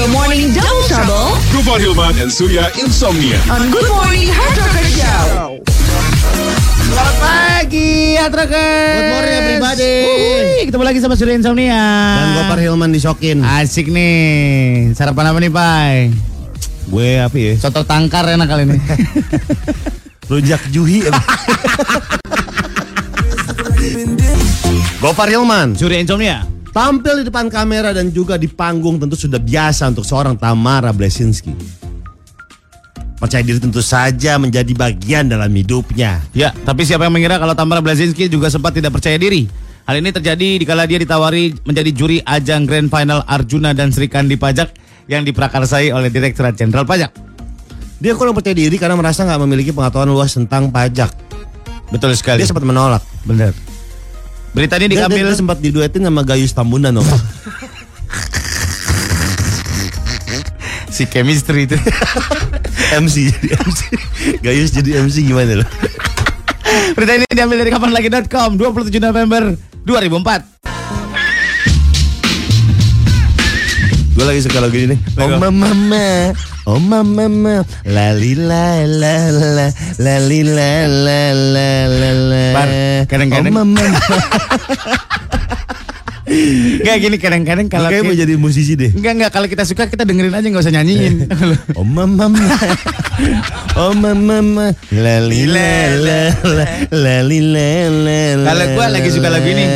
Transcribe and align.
your 0.00 0.08
morning 0.16 0.48
double 0.56 0.80
trouble 0.88 1.36
Gopar 1.52 1.76
Hilman 1.76 2.16
and 2.24 2.32
Surya 2.32 2.72
Insomnia. 2.80 3.36
on 3.52 3.68
Good 3.68 3.84
Morning 3.84 4.32
Hard 4.32 4.56
Rocker 4.56 4.88
Show. 4.96 5.60
Selamat 6.88 7.16
pagi, 7.20 8.16
Atrakan. 8.16 8.96
Good 8.96 9.12
morning, 9.12 9.34
everybody. 9.44 9.96
Wuih, 10.08 10.64
ketemu 10.64 10.84
lagi 10.88 11.04
sama 11.04 11.20
Surya 11.20 11.36
Insomnia. 11.36 11.84
Dan 12.16 12.32
Gopar 12.32 12.64
Hilman 12.64 12.96
disokin. 12.96 13.44
Asik 13.44 13.92
nih. 13.92 14.96
Sarapan 14.96 15.36
apa 15.36 15.38
nih, 15.44 15.52
Pai? 15.52 16.08
Gue 16.88 17.20
apa 17.20 17.36
ya? 17.36 17.60
Soto 17.60 17.84
tangkar 17.84 18.24
enak 18.24 18.48
kali 18.48 18.72
ini. 18.72 18.80
Rujak 20.32 20.64
Juhi. 20.72 21.04
Gopar 25.04 25.28
Hilman 25.28 25.76
Surya 25.76 26.00
Insomnia. 26.00 26.59
Tampil 26.70 27.22
di 27.22 27.24
depan 27.28 27.50
kamera 27.50 27.90
dan 27.90 28.10
juga 28.10 28.38
di 28.38 28.46
panggung 28.46 28.98
tentu 28.98 29.18
sudah 29.18 29.38
biasa 29.38 29.90
untuk 29.90 30.06
seorang 30.06 30.38
Tamara 30.38 30.94
Blesinski. 30.94 31.52
Percaya 33.20 33.44
diri 33.44 33.60
tentu 33.60 33.84
saja 33.84 34.40
menjadi 34.40 34.72
bagian 34.72 35.28
dalam 35.28 35.52
hidupnya. 35.52 36.24
Ya, 36.32 36.56
tapi 36.64 36.88
siapa 36.88 37.04
yang 37.04 37.12
mengira 37.12 37.36
kalau 37.36 37.52
Tamara 37.52 37.84
Blazinski 37.84 38.32
juga 38.32 38.48
sempat 38.48 38.72
tidak 38.72 38.96
percaya 38.96 39.20
diri? 39.20 39.44
Hal 39.84 40.00
ini 40.00 40.08
terjadi 40.14 40.56
di 40.56 40.64
kala 40.64 40.88
dia 40.88 40.96
ditawari 40.96 41.52
menjadi 41.66 41.90
juri 41.92 42.18
ajang 42.24 42.64
Grand 42.64 42.88
Final 42.88 43.26
Arjuna 43.26 43.76
dan 43.76 43.92
Sri 43.92 44.08
Kandi 44.08 44.38
Pajak 44.40 44.72
yang 45.10 45.26
diprakarsai 45.26 45.90
oleh 45.90 46.08
Direktorat 46.08 46.56
Jenderal 46.56 46.86
Pajak. 46.86 47.10
Dia 48.00 48.16
kurang 48.16 48.32
percaya 48.32 48.56
diri 48.56 48.80
karena 48.80 48.96
merasa 48.96 49.28
nggak 49.28 49.40
memiliki 49.44 49.76
pengetahuan 49.76 50.08
luas 50.08 50.32
tentang 50.32 50.72
pajak. 50.72 51.12
Betul 51.92 52.16
sekali. 52.16 52.40
Dia 52.40 52.48
sempat 52.48 52.64
menolak. 52.64 53.04
benar. 53.28 53.52
Berita 54.50 54.74
ini 54.82 54.90
Dia, 54.90 55.06
dia, 55.06 55.06
diambil 55.06 55.30
dia 55.30 55.38
sempat 55.38 55.58
diduetin 55.62 56.02
sama 56.02 56.26
Gayus 56.26 56.50
Tambunan 56.50 56.90
dong. 56.90 57.06
si 60.90 61.06
chemistry 61.06 61.70
itu. 61.70 61.78
MC 63.00 63.30
jadi 63.30 63.48
MC. 63.54 63.80
Gayus 64.42 64.70
jadi 64.74 64.90
MC 65.06 65.22
gimana 65.22 65.62
loh? 65.62 65.68
Berita 66.98 67.14
ini 67.14 67.26
diambil 67.30 67.62
dari 67.62 67.70
kapanlagi.com 67.70 68.58
27 68.58 68.98
November 68.98 69.54
2004. 69.86 70.60
Gue 74.10 74.24
lagi 74.26 74.42
suka 74.42 74.58
lagu 74.60 74.74
ini. 74.76 74.98
Oh 75.16 75.30
Lagu. 75.30 75.38
mama, 75.38 76.34
oh 76.70 76.78
mama, 76.78 77.26
mama, 77.26 77.54
lali 77.82 78.38
la 78.38 78.86
la 78.86 79.14
la, 79.34 79.66
lali 79.98 80.40
la 80.46 80.86
la 80.86 81.20
la 81.34 81.70
la 81.90 82.10
la. 82.14 82.44
Bar, 82.54 82.68
kadang-kadang- 83.10 83.50
Oh 83.50 83.58
mama, 83.58 83.82
Kayak 86.80 86.98
gini 87.02 87.16
kadang-kadang 87.18 87.66
kalau 87.66 87.90
kayak 87.90 88.06
mau 88.06 88.14
jadi 88.14 88.38
musisi 88.38 88.78
deh. 88.78 88.94
Enggak 88.94 89.12
enggak 89.18 89.30
kalau 89.34 89.50
kita 89.50 89.66
suka 89.66 89.90
kita 89.90 90.06
dengerin 90.06 90.30
aja 90.30 90.46
nggak 90.46 90.62
usah 90.62 90.70
nyanyiin. 90.70 91.26
Oh 91.74 91.82
mama, 91.82 92.30
mama, 92.30 92.54
oh 93.74 93.90
mama, 93.90 94.38
mama, 94.38 94.66
la 94.94 95.18
la 95.26 95.74
la, 95.98 96.20
lali 96.94 97.40
la 97.42 97.70
la 97.90 98.20
la. 98.38 98.46
Kalau 98.46 98.64
gua 98.78 98.86
lagi 98.94 99.10
suka 99.10 99.26
lagu 99.26 99.48
ini. 99.50 99.66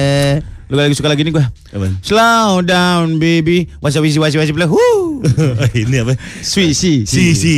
Lu 0.69 0.81
lagi 0.81 0.97
suka 0.97 1.13
lagi 1.13 1.23
nih 1.23 1.33
gua. 1.33 1.45
Apaan? 1.71 2.01
Slow 2.01 2.65
down 2.65 3.21
baby. 3.21 3.69
Wasi 3.85 4.01
wasi 4.01 4.17
wasi 4.17 4.37
wasi 4.41 4.53
"Huh." 4.55 5.21
ini 5.81 6.01
apa? 6.01 6.17
Si 6.41 6.73
si 6.73 7.05
Si, 7.05 7.37
si. 7.37 7.55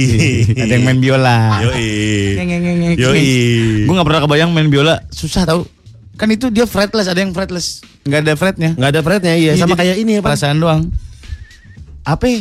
Ada 0.55 0.79
yang 0.79 0.85
main 0.87 0.99
biola. 0.99 1.63
Yoi. 1.63 2.99
Yoi. 2.99 3.31
Gue 3.87 3.95
gak 3.95 4.07
pernah 4.07 4.23
kebayang 4.27 4.51
main 4.51 4.67
biola 4.67 5.03
susah 5.11 5.47
tau. 5.47 5.67
Kan 6.17 6.33
itu 6.33 6.49
dia 6.49 6.65
fretless, 6.65 7.13
ada 7.13 7.21
yang 7.21 7.37
fretless. 7.37 7.85
Nggak 8.09 8.21
ada 8.25 8.33
fretnya. 8.41 8.71
Nggak 8.73 8.91
ada 8.91 9.01
fretnya 9.05 9.35
iya, 9.37 9.53
sama 9.53 9.77
dia- 9.77 9.85
kayak 9.85 9.97
ini 10.01 10.13
apa? 10.17 10.33
Perasaan 10.33 10.57
doang. 10.57 10.89
Apa? 12.07 12.25
ya? 12.25 12.39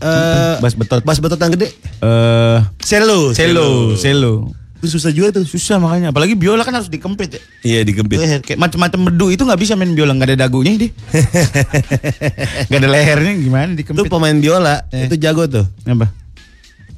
Eh, 0.00 0.54
Bass 0.64 0.72
betot. 0.72 1.04
Bass 1.04 1.20
betot 1.20 1.36
yang 1.36 1.52
gede. 1.52 1.68
Eh, 2.00 2.58
Selo, 2.80 3.36
cello, 3.36 3.92
cello. 4.00 4.48
Itu 4.80 4.88
susah 4.90 5.12
juga 5.12 5.28
tuh. 5.30 5.44
Susah 5.44 5.76
makanya. 5.76 6.08
Apalagi 6.08 6.32
biola 6.32 6.64
kan 6.64 6.72
harus 6.72 6.88
dikempit 6.88 7.36
ya. 7.36 7.40
Iya 7.62 7.80
digempit. 7.84 8.16
Leher 8.16 8.40
kayak 8.40 8.56
macam-macam 8.56 9.00
bedu 9.06 9.26
itu 9.28 9.44
nggak 9.44 9.60
bisa 9.60 9.76
main 9.76 9.92
biola 9.92 10.12
nggak 10.12 10.32
ada 10.32 10.38
dagunya 10.40 10.72
dia. 10.78 10.90
Nggak 12.66 12.80
ada 12.80 12.88
lehernya 12.88 13.32
gimana 13.36 13.70
Itu 13.70 13.78
dikempit. 13.84 14.08
pemain 14.08 14.32
biola, 14.34 14.88
Eh. 14.88 15.04
itu 15.04 15.16
jago 15.16 15.44
tuh. 15.44 15.66
Apa? 15.84 16.08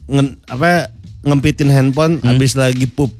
Ngen, 0.05 0.27
apa 0.45 0.91
ngempitin 1.23 1.69
handphone 1.69 2.19
habis 2.21 2.55
lagi 2.55 2.87
pup. 2.87 3.11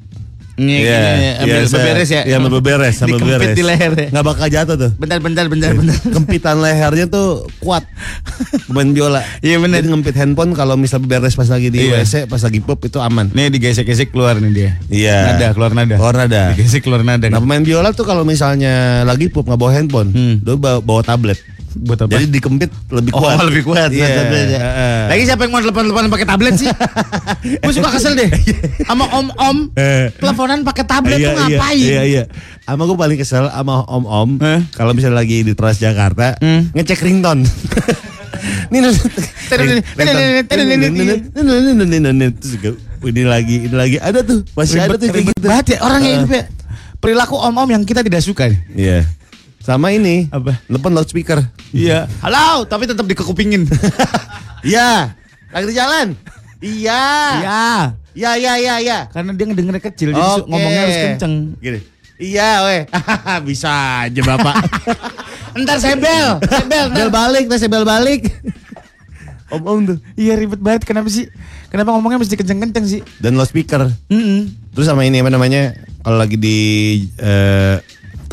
Iya, 0.53 0.85
iya, 1.17 1.31
ambil 1.41 1.65
saya- 1.65 1.73
beberes 1.75 2.09
ya. 2.09 2.21
Iya, 2.23 2.37
beberes, 2.37 2.95
Dikempit 2.99 3.25
beberes. 3.25 3.55
di 3.55 3.63
leher 3.63 3.91
ya. 3.95 4.07
Nggak 4.13 4.25
bakal 4.25 4.47
jatuh 4.47 4.75
tuh. 4.77 4.91
Bentar, 4.95 5.17
bentar, 5.17 5.45
bentar, 5.47 5.73
bentar. 5.73 5.97
Kempitan 6.05 6.61
lehernya 6.61 7.05
tuh 7.07 7.49
kuat. 7.57 7.81
Pemain 8.65 8.85
biola. 8.87 9.21
Iya, 9.39 9.57
bener. 9.57 9.81
Jadi 9.81 9.89
ngempit 9.89 10.13
handphone 10.13 10.53
kalau 10.53 10.75
misal 10.75 10.99
beberes 10.99 11.33
pas 11.33 11.47
lagi 11.47 11.67
di 11.67 11.83
Iya. 11.83 11.99
WC, 11.99 12.13
pas 12.25 12.37
lagi 12.37 12.59
pup 12.59 12.77
itu 12.79 12.97
aman. 12.97 13.33
Nih 13.33 13.49
digesek-gesek 13.49 14.09
keluar 14.09 14.37
nih 14.37 14.51
dia. 14.51 14.71
Iya. 14.87 15.17
Nada, 15.31 15.47
keluar 15.51 15.71
nada. 15.71 15.95
Keluar 15.97 16.15
nada. 16.15 16.41
Digesek 16.51 16.81
keluar 16.81 17.01
nada. 17.01 17.25
Nah 17.25 17.39
pemain 17.39 17.59
biola 17.59 17.89
tuh 17.89 18.03
kalau 18.03 18.21
misalnya 18.21 19.01
lagi 19.03 19.27
pup 19.27 19.43
nggak 19.43 19.57
bawa 19.57 19.71
handphone, 19.71 20.09
Hmm. 20.09 20.35
dia 20.39 20.53
bawa, 20.53 20.79
bawa 20.79 21.01
tablet. 21.01 21.41
Buat 21.75 21.99
apa? 22.01 22.11
Jadi 22.13 22.25
dikempit 22.29 22.69
lebih 22.87 23.11
Oh, 23.11 23.19
kuat. 23.19 23.41
lebih 23.43 23.63
kuat. 23.63 23.89
Iya. 23.89 24.07
tablet 24.13 24.47
ya. 24.47 24.59
Heeh. 24.59 24.99
Lagi 25.09 25.23
siapa 25.25 25.41
yang 25.41 25.51
mau 25.51 25.61
telepon-telepon 25.61 26.03
pakai 26.07 26.27
tablet 26.27 26.53
sih? 26.55 26.69
Gue 27.59 27.73
suka 27.73 27.89
kesel 27.89 28.13
deh. 28.15 28.29
Sama 28.83 29.05
om-om 29.11 29.57
Eh. 29.73 30.13
teleponan 30.15 30.61
pakai 30.61 30.83
tablet 30.83 31.17
Iya, 31.17 31.27
tuh 31.27 31.33
ngapain? 31.35 31.77
Iya, 31.79 32.01
iya. 32.03 32.23
Sama 32.61 32.83
gue 32.83 32.95
paling 32.95 33.17
kesel 33.17 33.45
sama 33.45 33.81
om-om 33.83 34.37
Eh? 34.37 34.61
kalau 34.71 34.91
misalnya 34.91 35.19
lagi 35.19 35.41
di 35.41 35.53
Transjakarta 35.53 36.37
Hmm. 36.37 36.69
ngecek 36.71 37.01
ringtone. 37.01 37.43
Ini 43.03 43.23
lagi, 43.23 43.67
ini 43.67 43.75
lagi 43.75 43.97
ada 43.99 44.23
tuh, 44.23 44.47
masih 44.53 44.79
ada 44.79 44.95
tuh 44.95 45.05
kayak 45.05 45.15
ribet 45.19 45.35
gitu. 45.35 45.43
banget 45.45 45.65
ya 45.69 45.77
orangnya 45.83 46.07
Eh. 46.07 46.15
hidup 46.17 46.31
ya. 46.31 46.43
Perilaku 46.97 47.35
om-om 47.35 47.67
yang 47.67 47.83
kita 47.83 47.99
tidak 47.99 48.23
suka. 48.23 48.47
nih. 48.47 48.59
Iya. 48.73 48.99
Sama 49.63 49.95
ini. 49.95 50.27
Apa? 50.27 50.59
Telepon 50.67 50.91
loudspeaker. 50.91 51.39
Iya. 51.71 52.11
Halo, 52.23 52.67
tapi 52.67 52.83
tetap 52.83 53.07
dikekupingin. 53.07 53.63
Iya. 54.63 55.11
Lagi 55.51 55.65
di 55.67 55.75
jalan. 55.75 56.07
Iya. 56.63 57.03
Iya. 57.35 57.63
Iya, 58.15 58.31
iya, 58.39 58.53
iya, 58.55 58.75
iya. 58.79 58.99
Karena 59.11 59.35
dia 59.35 59.43
ngedengernya 59.43 59.83
kecil, 59.83 60.15
jadi 60.15 60.23
su- 60.23 60.39
Oke. 60.39 60.47
ngomongnya 60.47 60.81
harus 60.87 60.99
kenceng. 61.03 61.33
Gini. 61.59 61.79
Iya, 62.15 62.63
weh. 62.63 62.81
Bisa 63.51 64.07
aja, 64.07 64.21
Bapak. 64.23 64.55
Ntar 65.59 65.83
sebel, 65.83 66.39
sebel, 66.39 66.85
Bel 66.95 67.11
balik, 67.11 67.51
tes 67.51 67.67
bel 67.67 67.83
balik. 67.83 68.31
Om-om 69.51 69.83
tuh. 69.83 69.97
Iya 70.15 70.39
ribet 70.39 70.63
banget, 70.63 70.87
kenapa 70.87 71.11
sih? 71.11 71.27
Kenapa 71.67 71.91
ngomongnya 71.91 72.23
mesti 72.23 72.39
kenceng-kenceng 72.39 72.85
sih? 72.87 73.01
Dan 73.19 73.35
loudspeaker. 73.35 73.91
Mm 74.07 74.47
Terus 74.71 74.87
sama 74.87 75.03
ini 75.03 75.19
apa 75.19 75.27
namanya? 75.27 75.75
Kalau 75.99 76.23
lagi 76.23 76.39
di 76.39 76.57
eh, 77.19 77.83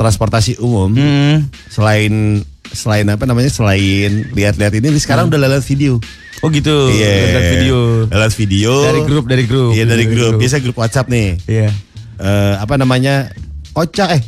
transportasi 0.01 0.57
umum, 0.57 0.89
Hmm. 0.91 1.45
selain 1.69 2.41
selain 2.73 3.05
apa 3.05 3.29
namanya? 3.29 3.53
Selain 3.53 4.33
lihat-lihat 4.33 4.73
ini 4.73 4.97
sekarang 4.97 5.29
udah 5.29 5.37
lihat 5.37 5.61
video. 5.61 6.01
Oh 6.41 6.49
gitu. 6.49 6.89
Iya. 6.89 7.37
Lihat 7.37 7.47
video. 7.53 7.77
Lihat 8.09 8.33
video. 8.33 8.73
Dari 8.81 9.01
grup, 9.05 9.25
dari 9.29 9.43
grup. 9.45 9.71
Iya 9.77 9.85
dari 9.85 10.05
grup. 10.09 10.41
Biasa 10.41 10.57
grup 10.57 10.77
WhatsApp 10.81 11.05
nih. 11.05 11.37
Iya. 11.45 11.69
Eh, 12.17 12.53
apa 12.57 12.81
namanya? 12.81 13.29
Kocak 13.71 14.09
eh 14.17 14.21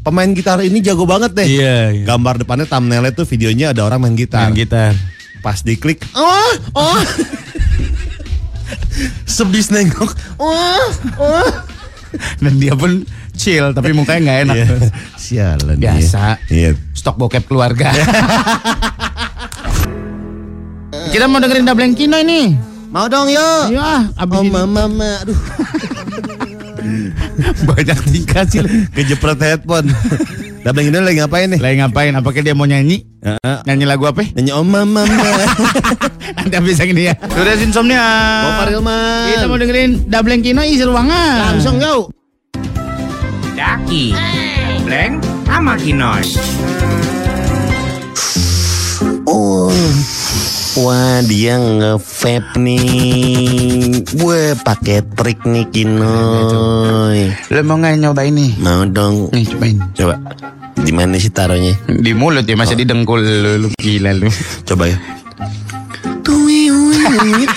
pemain 0.00 0.32
gitar 0.32 0.58
ini 0.64 0.82
jago 0.82 1.06
banget 1.06 1.30
deh. 1.36 1.46
Iya, 1.46 1.76
iya. 1.94 2.04
Gambar 2.08 2.42
depannya 2.42 2.66
thumbnailnya 2.66 3.12
tuh 3.14 3.28
videonya 3.28 3.70
ada 3.70 3.86
orang 3.86 4.02
main 4.02 4.16
gitar. 4.18 4.50
Main 4.50 4.58
gitar. 4.58 4.96
Pas 5.40 5.56
diklik, 5.64 6.04
oh, 6.12 6.52
oh. 6.76 7.00
Sebis 9.24 9.72
nengok, 9.72 10.12
oh, 10.36 10.84
oh. 11.16 11.48
Dan 12.42 12.60
dia 12.60 12.76
pun 12.76 13.06
chill, 13.40 13.72
tapi 13.72 13.96
mukanya 13.96 14.20
nggak 14.20 14.38
enak. 14.44 14.56
Iya. 14.56 14.66
Sialan 15.16 15.76
Biasa. 15.80 16.24
Iya. 16.52 16.70
Stok 16.92 17.16
bokep 17.16 17.48
keluarga. 17.48 17.88
Kita 21.10 21.24
mau 21.26 21.40
dengerin 21.40 21.64
Dableng 21.64 21.96
Kino 21.96 22.20
ini. 22.20 22.54
Mau 22.90 23.06
dong 23.08 23.30
yuk. 23.30 23.70
Iya, 23.72 24.10
abis 24.18 24.36
Oh 24.36 24.42
ini 24.42 24.50
mama, 24.50 24.90
mama, 24.90 25.10
aduh, 25.22 25.38
banyak 27.70 27.98
tingkah 28.10 28.42
sih. 28.46 28.62
kejepret 28.94 29.38
headphone. 29.38 29.88
Dableng 30.66 30.92
ini 30.92 30.98
lagi 31.00 31.18
ngapain 31.22 31.48
nih? 31.54 31.58
Lagi 31.62 31.76
ngapain? 31.80 32.12
Apakah 32.12 32.42
dia 32.44 32.52
mau 32.52 32.68
nyanyi? 32.68 33.06
Heeh. 33.24 33.58
Nyanyi 33.64 33.84
lagu 33.88 34.04
apa? 34.10 34.26
Nyanyi 34.36 34.52
oh 34.52 34.66
mama. 34.66 35.08
Nanti 36.36 36.52
habis 36.52 36.76
yang 36.76 36.92
ini 36.92 37.08
ya. 37.08 37.14
Sudah 37.16 37.54
insomnia. 37.56 38.04
Gopar 38.44 38.68
Hilman. 38.68 39.24
Kita 39.32 39.46
mau 39.48 39.56
dengerin 39.56 39.90
Dableng 40.10 40.42
Kino 40.44 40.60
isi 40.60 40.84
ruangan. 40.84 41.56
Langsung 41.56 41.80
yuk. 41.80 42.19
Daki, 43.60 44.16
Bleng, 44.88 45.20
sama 45.44 45.76
Kinoy. 45.76 46.24
Oh, 49.28 49.68
wah 50.80 51.20
dia 51.28 51.60
nge-vape 51.60 52.56
nih. 52.56 54.00
Gue 54.16 54.56
pakai 54.64 55.04
trik 55.12 55.44
nih 55.44 55.68
Kinoy. 55.68 57.36
Lo 57.52 57.60
mau 57.68 57.76
nggak 57.76 58.00
nyobain 58.00 58.32
nih? 58.32 58.56
Mau 58.64 58.88
dong. 58.88 59.28
Nih 59.28 59.44
cobain. 59.44 59.76
Coba. 59.92 60.16
Di 60.80 60.92
mana 60.96 61.20
sih 61.20 61.28
taruhnya? 61.28 61.76
Di 61.84 62.16
mulut 62.16 62.48
ya, 62.48 62.56
masa 62.56 62.72
di 62.72 62.88
dengkul 62.88 63.20
lu, 63.20 63.52
lu 63.60 63.68
gila 63.76 64.16
lu. 64.16 64.32
Coba 64.64 64.88
ya. 64.88 64.96
Tuit. 66.24 67.52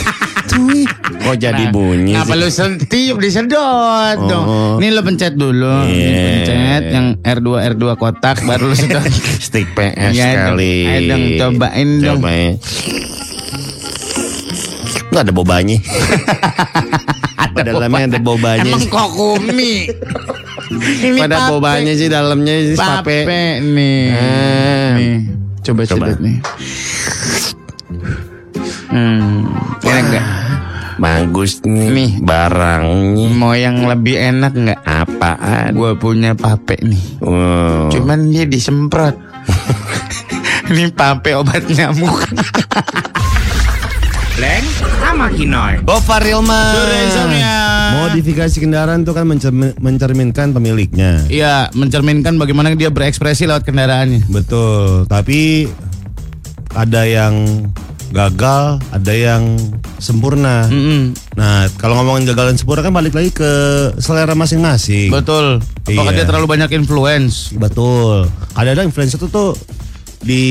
Kok 1.16 1.36
jadi 1.36 1.64
bunyi 1.68 2.14
Ngapa 2.14 2.30
sih? 2.30 2.40
lu 2.40 2.48
setiup 2.48 3.18
disedot 3.18 4.18
Oh. 4.18 4.26
dong. 4.26 4.46
Ini 4.78 4.88
lu 4.90 5.02
pencet 5.02 5.34
dulu. 5.34 5.84
Ini 5.84 5.94
Iya. 5.94 6.24
pencet 6.42 6.84
yang 6.90 7.08
R2 7.20 7.48
R2 7.70 7.84
kotak 7.94 8.38
baru 8.42 8.66
lu 8.66 8.76
sedot. 8.76 9.04
Stick 9.44 9.70
PS 9.72 10.12
dong. 10.12 10.36
kali. 10.52 10.76
Ayo 10.84 11.00
dong, 11.08 11.24
cobain 11.38 11.90
dong. 11.98 12.20
Cobain. 12.20 12.52
Nggak 15.08 15.22
ada 15.22 15.32
bobanya. 15.32 15.78
Apa 17.44 17.60
dalamnya 17.62 18.06
ada 18.08 18.20
bobanya 18.20 18.66
Emang 18.66 18.82
kok 18.84 19.10
kumi? 19.12 19.86
Ini 20.74 21.20
Pada 21.20 21.38
pape. 21.40 21.50
bobanya 21.52 21.94
sih 21.94 22.08
dalamnya 22.08 22.56
sih 22.66 22.74
Pape 22.74 23.18
pape. 23.22 23.62
nih. 23.62 24.02
Ah. 24.10 24.92
Nih. 24.96 25.18
Coba 25.62 25.82
Coba. 25.84 26.06
sedot 26.10 26.20
nih. 26.20 26.38
Hmm, 28.88 29.50
enak 29.82 30.04
nggak? 30.08 30.26
Bagus 31.04 31.60
nih, 31.62 31.92
Nih. 31.92 32.12
barangnya. 32.24 33.28
Mau 33.30 33.52
yang 33.52 33.84
lebih 33.84 34.16
enak 34.16 34.56
nggak? 34.56 34.80
Apaan? 34.82 35.76
Gue 35.76 36.00
punya 36.00 36.32
pape 36.32 36.80
nih. 36.80 37.20
Wow. 37.20 37.92
Cuman 37.92 38.32
dia 38.32 38.48
disemprot. 38.48 39.12
Ini 40.72 40.96
pape 40.96 41.36
obat 41.36 41.68
nyamuk. 41.68 42.24
Blank 44.34 44.66
sama 44.98 45.28
Kinoy. 45.30 45.84
Gofar 45.84 46.24
Ilman. 46.24 46.72
Sore 46.74 46.98
insomnia. 47.04 47.60
Modifikasi 48.00 48.56
kendaraan 48.56 49.04
itu 49.04 49.12
kan 49.12 49.28
mencermin- 49.28 49.78
mencerminkan 49.78 50.50
pemiliknya. 50.50 51.22
Iya, 51.28 51.70
mencerminkan 51.72 52.34
bagaimana 52.36 52.74
dia 52.74 52.90
berekspresi 52.90 53.46
lewat 53.46 53.62
kendaraannya. 53.62 54.26
Betul, 54.26 55.06
tapi 55.06 55.70
ada 56.74 57.06
yang 57.06 57.68
gagal, 58.14 58.78
ada 58.94 59.14
yang 59.14 59.58
sempurna. 59.98 60.70
Mm-mm. 60.70 61.18
Nah, 61.34 61.66
kalau 61.82 61.98
ngomongin 61.98 62.30
gagal 62.30 62.54
dan 62.54 62.58
sempurna 62.62 62.86
kan 62.86 62.94
balik 62.94 63.18
lagi 63.18 63.34
ke 63.34 63.52
selera 63.98 64.38
masing-masing. 64.38 65.10
Betul. 65.10 65.60
Apakah 65.84 66.14
Iya. 66.14 66.18
dia 66.22 66.26
terlalu 66.30 66.48
banyak 66.48 66.70
influence? 66.78 67.50
Betul. 67.52 68.30
Kadang-kadang 68.54 68.94
influencer 68.94 69.18
itu 69.18 69.28
tuh 69.28 69.58
di 70.22 70.44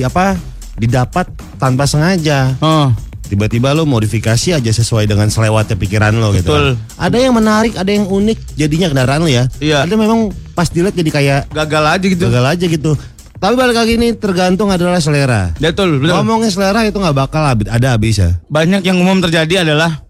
apa? 0.00 0.38
Didapat 0.78 1.26
tanpa 1.58 1.84
sengaja. 1.84 2.54
Oh, 2.62 2.94
Tiba-tiba 3.30 3.70
lo 3.70 3.86
modifikasi 3.86 4.58
aja 4.58 4.70
sesuai 4.74 5.06
dengan 5.06 5.30
selewatnya 5.30 5.78
pikiran 5.78 6.10
lo 6.18 6.34
gitu. 6.34 6.50
Betul. 6.50 6.74
Ada 6.98 7.14
yang 7.14 7.30
menarik, 7.30 7.78
ada 7.78 7.86
yang 7.86 8.10
unik 8.10 8.58
jadinya 8.58 8.90
kendaraan 8.90 9.22
lo 9.22 9.30
ya. 9.30 9.46
Iya. 9.62 9.86
Ada 9.86 9.94
memang 9.94 10.34
pas 10.50 10.66
dilihat 10.66 10.98
jadi 10.98 11.10
kayak 11.14 11.40
gagal 11.54 11.84
aja 11.86 12.06
gitu. 12.10 12.26
gagal 12.26 12.46
aja 12.50 12.64
gitu. 12.66 12.92
Tapi 13.40 13.56
balik 13.56 13.72
lagi 13.72 13.96
ini 13.96 14.12
tergantung 14.12 14.68
adalah 14.68 15.00
selera. 15.00 15.56
Betul, 15.56 15.96
betul. 15.96 16.12
Ngomongin 16.12 16.52
selera 16.52 16.84
itu 16.84 17.00
nggak 17.00 17.16
bakal 17.16 17.48
habis, 17.48 17.72
ada 17.72 17.96
habis 17.96 18.20
ya. 18.20 18.36
Banyak 18.52 18.84
yang 18.84 19.00
umum 19.00 19.16
terjadi 19.24 19.64
adalah 19.64 20.04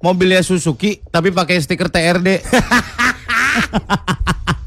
mobilnya 0.00 0.40
Suzuki 0.40 1.04
tapi 1.12 1.36
pakai 1.36 1.60
stiker 1.60 1.92
TRD. 1.92 2.40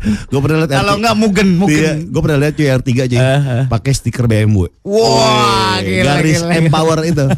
Gue 0.00 0.40
pernah 0.40 0.56
lihat 0.60 0.70
Kalau 0.72 0.94
nggak 0.96 1.14
mugen, 1.14 1.46
Iya, 1.46 1.54
mugen. 1.54 1.96
gue 2.08 2.20
pernah 2.20 2.38
lihat 2.38 2.52
cuy 2.54 2.66
R3 2.66 2.88
aja 3.02 3.16
Eh, 3.16 3.20
eh. 3.20 3.64
pakai 3.66 3.90
stiker 3.90 4.24
BMW. 4.24 4.64
Wah, 4.80 5.76
gila, 5.78 6.04
garis 6.16 6.36
gila, 6.36 6.46
gila. 6.46 6.56
empower 6.56 6.98
itu. 7.04 7.24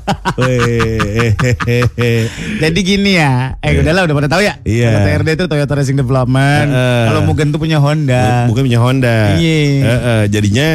Jadi 2.58 2.78
gini 2.80 3.10
ya, 3.14 3.56
eh 3.58 3.70
udahlah 3.76 4.02
udah 4.04 4.14
pada 4.16 4.28
tahu 4.30 4.42
ya. 4.42 4.54
Iya. 4.62 4.88
Kalau 4.88 5.00
TRD 5.04 5.28
itu 5.32 5.44
Toyota 5.46 5.72
Racing 5.74 5.96
Development. 5.96 6.68
Heeh. 6.68 7.02
Kalau 7.08 7.20
Mugen 7.24 7.48
tuh 7.50 7.58
punya 7.58 7.78
Honda. 7.78 8.46
Mungkin 8.46 8.62
punya 8.64 8.78
Honda. 8.78 9.16
Iya. 9.36 9.82
Eh, 9.82 9.84
eh, 9.84 10.22
jadinya 10.28 10.68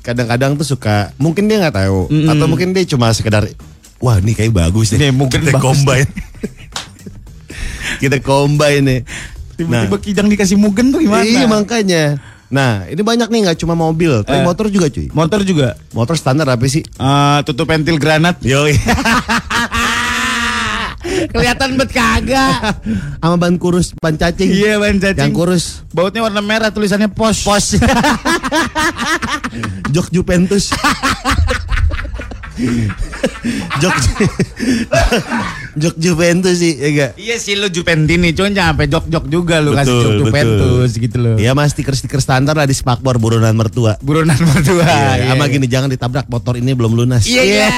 kadang-kadang 0.00 0.56
tuh 0.56 0.66
suka 0.66 1.12
mungkin 1.14 1.44
dia 1.44 1.60
nggak 1.60 1.76
tahu 1.76 2.08
Mm-mm. 2.08 2.26
atau 2.26 2.48
mungkin 2.48 2.72
dia 2.72 2.88
cuma 2.88 3.12
sekedar 3.12 3.44
wah 4.00 4.16
ini 4.16 4.32
kayak 4.32 4.50
bagus 4.50 4.90
nih. 4.90 4.98
Nih, 4.98 5.10
mungkin 5.12 5.38
kita 5.40 5.54
bagus. 5.54 5.62
combine. 5.62 6.10
kita 8.02 8.16
combine 8.18 8.82
nih. 8.82 9.00
Tiba-tiba 9.60 9.96
Kijang 10.00 10.28
dikasih 10.28 10.56
Mugen 10.56 10.88
tuh 10.88 11.04
gimana? 11.04 11.20
Iya 11.20 11.44
makanya. 11.44 12.16
Nah 12.50 12.88
ini 12.88 12.98
banyak 12.98 13.28
nih 13.28 13.40
nggak 13.46 13.58
cuma 13.60 13.74
mobil, 13.74 14.24
tapi 14.24 14.40
Eh. 14.40 14.46
motor 14.46 14.66
juga 14.66 14.88
cuy. 14.88 15.06
Motor 15.12 15.40
juga. 15.44 15.78
Motor 15.92 16.16
standar 16.16 16.48
apa 16.48 16.64
sih? 16.66 16.82
Eh, 16.82 17.38
tutup 17.44 17.68
pentil 17.68 17.94
granat. 17.94 18.40
Yo, 18.42 18.64
Kelihatan 21.30 21.78
bet 21.78 21.90
kagak. 21.90 22.80
sama 23.22 23.36
ban 23.36 23.54
kurus, 23.56 23.94
ban 23.96 24.14
cacing. 24.14 24.50
Iya, 24.50 24.76
ban 24.76 24.98
cacing. 24.98 25.30
Yang 25.30 25.34
kurus. 25.34 25.64
Bautnya 25.90 26.22
warna 26.22 26.42
merah 26.42 26.70
tulisannya 26.70 27.08
pos. 27.08 27.44
Pos. 27.46 27.78
Jok 29.94 30.10
Juventus. 30.10 30.74
Jok 33.80 33.96
Jok 35.80 35.96
Juventus 35.96 36.60
sih, 36.60 36.76
ya 36.76 36.88
enggak? 36.92 37.10
Iya 37.16 37.40
sih 37.40 37.56
lu 37.56 37.72
Jupentini, 37.72 38.36
cuman 38.36 38.52
jangan 38.52 38.76
sampai 38.76 38.86
jok-jok 38.92 39.24
juga 39.32 39.64
lu 39.64 39.72
kasih 39.72 39.88
Betul, 39.88 39.96
jok 39.96 40.12
betul. 40.12 40.20
Juventus 40.28 40.90
gitu 41.00 41.16
loh. 41.16 41.36
Iya 41.40 41.56
mas 41.56 41.72
stiker-stiker 41.72 42.20
standar 42.20 42.52
lah 42.52 42.68
di 42.68 42.76
spakbor 42.76 43.16
buronan 43.16 43.56
mertua. 43.56 43.96
Buronan 44.04 44.36
berdua. 44.36 44.84
Iya, 44.84 45.32
sama 45.32 45.48
gini 45.48 45.64
jangan 45.64 45.88
ditabrak 45.88 46.28
motor 46.28 46.60
ini 46.60 46.76
belum 46.76 46.92
lunas. 46.92 47.24
Iya, 47.24 47.42
iya. 47.48 47.68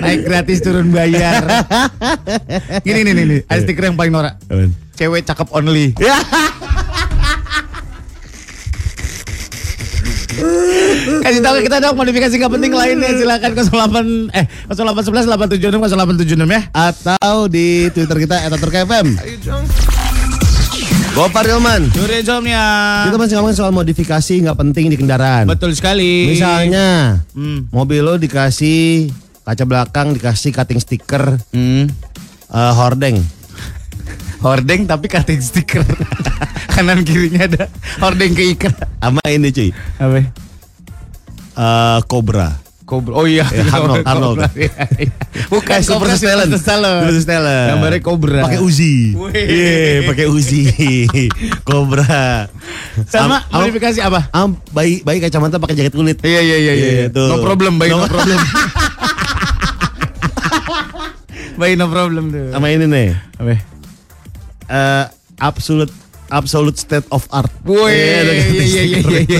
Naik 0.00 0.24
gratis 0.24 0.64
turun 0.64 0.88
bayar. 0.96 1.44
Gini 2.80 3.04
nih 3.04 3.12
nih, 3.12 3.24
nih. 3.28 3.40
ada 3.52 3.60
stiker 3.60 3.92
yang 3.92 4.00
paling 4.00 4.08
norak. 4.08 4.40
Cewek 4.96 5.28
cakep 5.28 5.52
only. 5.52 5.92
Kasih 11.04 11.40
tahu 11.40 11.56
kita 11.60 11.76
dong 11.78 11.94
modifikasi 11.94 12.32
gak 12.32 12.50
penting 12.50 12.72
lainnya 12.72 13.10
silakan 13.12 13.50
08 13.52 14.32
eh 14.32 14.44
0811 14.68 15.28
876 15.58 15.80
0876 15.86 16.48
ya. 16.48 16.60
Atau 16.70 17.46
di 17.46 17.88
Twitter 17.90 18.18
kita 18.20 18.36
@turkfm. 18.50 19.06
Gopar 21.14 21.46
Ilman. 21.46 21.94
Sore 21.94 22.20
insomnia. 22.20 22.66
Kita 23.06 23.16
masih 23.16 23.34
ngomongin 23.38 23.54
soal 23.54 23.70
modifikasi 23.70 24.34
nggak 24.42 24.58
penting 24.58 24.90
di 24.90 24.96
kendaraan. 24.96 25.46
Betul 25.46 25.70
sekali. 25.70 26.26
Misalnya 26.26 27.22
Hmm. 27.30 27.70
mobil 27.70 28.02
lo 28.02 28.18
dikasih 28.18 29.14
kaca 29.40 29.62
belakang 29.62 30.10
dikasih 30.10 30.50
cutting 30.50 30.82
stiker 30.82 31.38
Hmm. 31.54 31.86
eh, 32.50 32.72
hordeng. 32.74 33.22
Hordeng 34.40 34.84
tapi 34.84 35.06
cutting 35.06 35.38
stiker. 35.38 35.86
Kanan 36.74 37.06
kirinya 37.06 37.46
ada 37.46 37.64
hordeng 38.02 38.34
keikat. 38.34 38.74
Sama 38.98 39.22
ini 39.30 39.48
cuy. 39.48 39.70
Apa? 39.96 40.18
Eh, 41.54 41.98
Cobra. 42.04 42.48
Cobra. 42.84 43.16
Oh 43.16 43.24
iya. 43.24 43.48
Eh, 43.48 43.64
Arnold, 43.64 44.04
Arnold. 44.12 44.38
Iya, 44.52 44.68
iya. 45.00 45.08
Bukan 45.48 45.80
Eh, 45.80 45.82
Sylvester 45.82 46.20
Stallone. 46.20 46.52
Sylvester 46.52 47.22
Stallone. 47.24 47.68
Gambarnya 47.72 48.00
Cobra. 48.04 48.40
Pakai 48.44 48.60
Uzi. 48.60 49.16
Iya, 49.32 50.04
pakai 50.04 50.26
Uzi. 50.28 50.62
Cobra. 51.68 52.44
Sama 53.08 53.40
Am- 53.48 53.64
modifikasi 53.64 54.04
apa? 54.04 54.28
Am, 54.30 54.60
bayi 54.70 55.00
bayi 55.00 55.16
kacamata 55.18 55.56
pakai 55.56 55.74
jaket 55.74 55.96
kulit. 55.96 56.20
Iya 56.20 56.40
iya 56.40 56.56
iya 56.60 56.72
iya. 56.76 56.90
Iya. 57.08 57.24
No 57.24 57.40
problem, 57.40 57.80
baik 57.80 57.88
no, 57.90 58.04
No- 58.04 58.12
problem. 58.12 58.36
baik 61.60 61.74
no 61.78 61.86
problem 61.88 62.24
tuh. 62.28 62.52
Sama 62.52 62.68
ini 62.68 62.84
nih. 62.84 63.08
Apa? 63.40 63.54
eh 64.64 65.04
absolute 65.36 65.92
absolute 66.28 66.74
state 66.74 67.04
of 67.08 67.24
art. 67.28 67.48
Woi, 67.62 67.90
Iya, 67.90 68.18
ada 68.18 68.32
iya 68.32 68.64
iya 68.64 68.82
iya 68.82 68.98
iya 69.22 69.24
iya. 69.24 69.38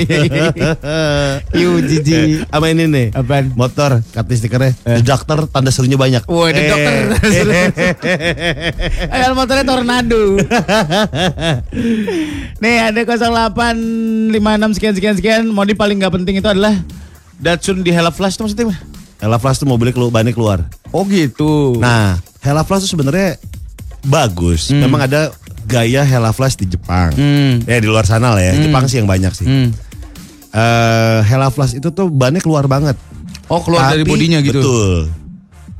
Yu 1.60 1.80
jiji. 1.80 2.44
Sama 2.44 2.66
ini 2.68 2.84
nih. 2.86 3.06
Apaan? 3.12 3.52
Motor, 3.52 4.00
kartu 4.10 4.32
stikernya. 4.34 4.72
The 4.82 5.00
Doctor, 5.00 5.46
tanda 5.46 5.68
serunya 5.68 5.94
banyak. 5.94 6.24
Woi, 6.24 6.50
The 6.50 6.60
Eh. 6.60 6.68
Doctor. 6.68 6.94
Ayo 9.10 9.32
motornya 9.32 9.64
tornado. 9.64 10.20
Nih 12.62 12.76
ada 12.80 13.00
0856 13.02 14.76
sekian 14.76 14.94
sekian 14.94 15.14
sekian. 15.16 15.42
Modi 15.46 15.74
paling 15.74 15.98
nggak 15.98 16.12
penting 16.14 16.34
itu 16.38 16.46
adalah 16.46 16.74
Datsun 17.34 17.82
di 17.82 17.90
Hella 17.90 18.08
Flash 18.08 18.34
itu 18.34 18.42
maksudnya 18.46 18.64
apa? 18.70 18.76
Hella 19.20 19.38
Flash 19.38 19.58
tuh 19.58 19.66
mobilnya 19.66 19.92
bannya 20.08 20.32
keluar. 20.32 20.64
Oh 20.90 21.02
gitu. 21.04 21.74
Nah, 21.76 22.16
Hella 22.40 22.62
Flash 22.62 22.86
tuh 22.86 22.90
sebenarnya 22.94 23.36
bagus. 24.04 24.70
Memang 24.70 25.02
ada 25.02 25.30
gaya 25.64 26.02
Hella 26.02 26.30
Flash 26.30 26.56
di 26.56 26.66
Jepang. 26.66 27.10
Hmm. 27.10 27.64
Ya 27.64 27.76
di 27.76 27.86
luar 27.86 28.04
sana 28.04 28.30
lah 28.30 28.40
ya. 28.40 28.54
Jepang 28.54 28.84
sih 28.84 28.96
yang 28.96 29.06
banyak 29.06 29.32
sih. 29.32 29.44
Hmm. 29.44 29.68
Eh, 30.50 31.18
Hella 31.24 31.48
Flash 31.48 31.74
itu 31.74 31.88
tuh 31.88 32.06
bannya 32.06 32.38
keluar 32.38 32.64
banget. 32.64 32.94
Oh 33.46 33.60
keluar 33.60 33.90
dari 33.90 34.02
Tapi- 34.02 34.10
bodinya 34.10 34.38
gitu. 34.38 34.60
Betul. 34.60 34.96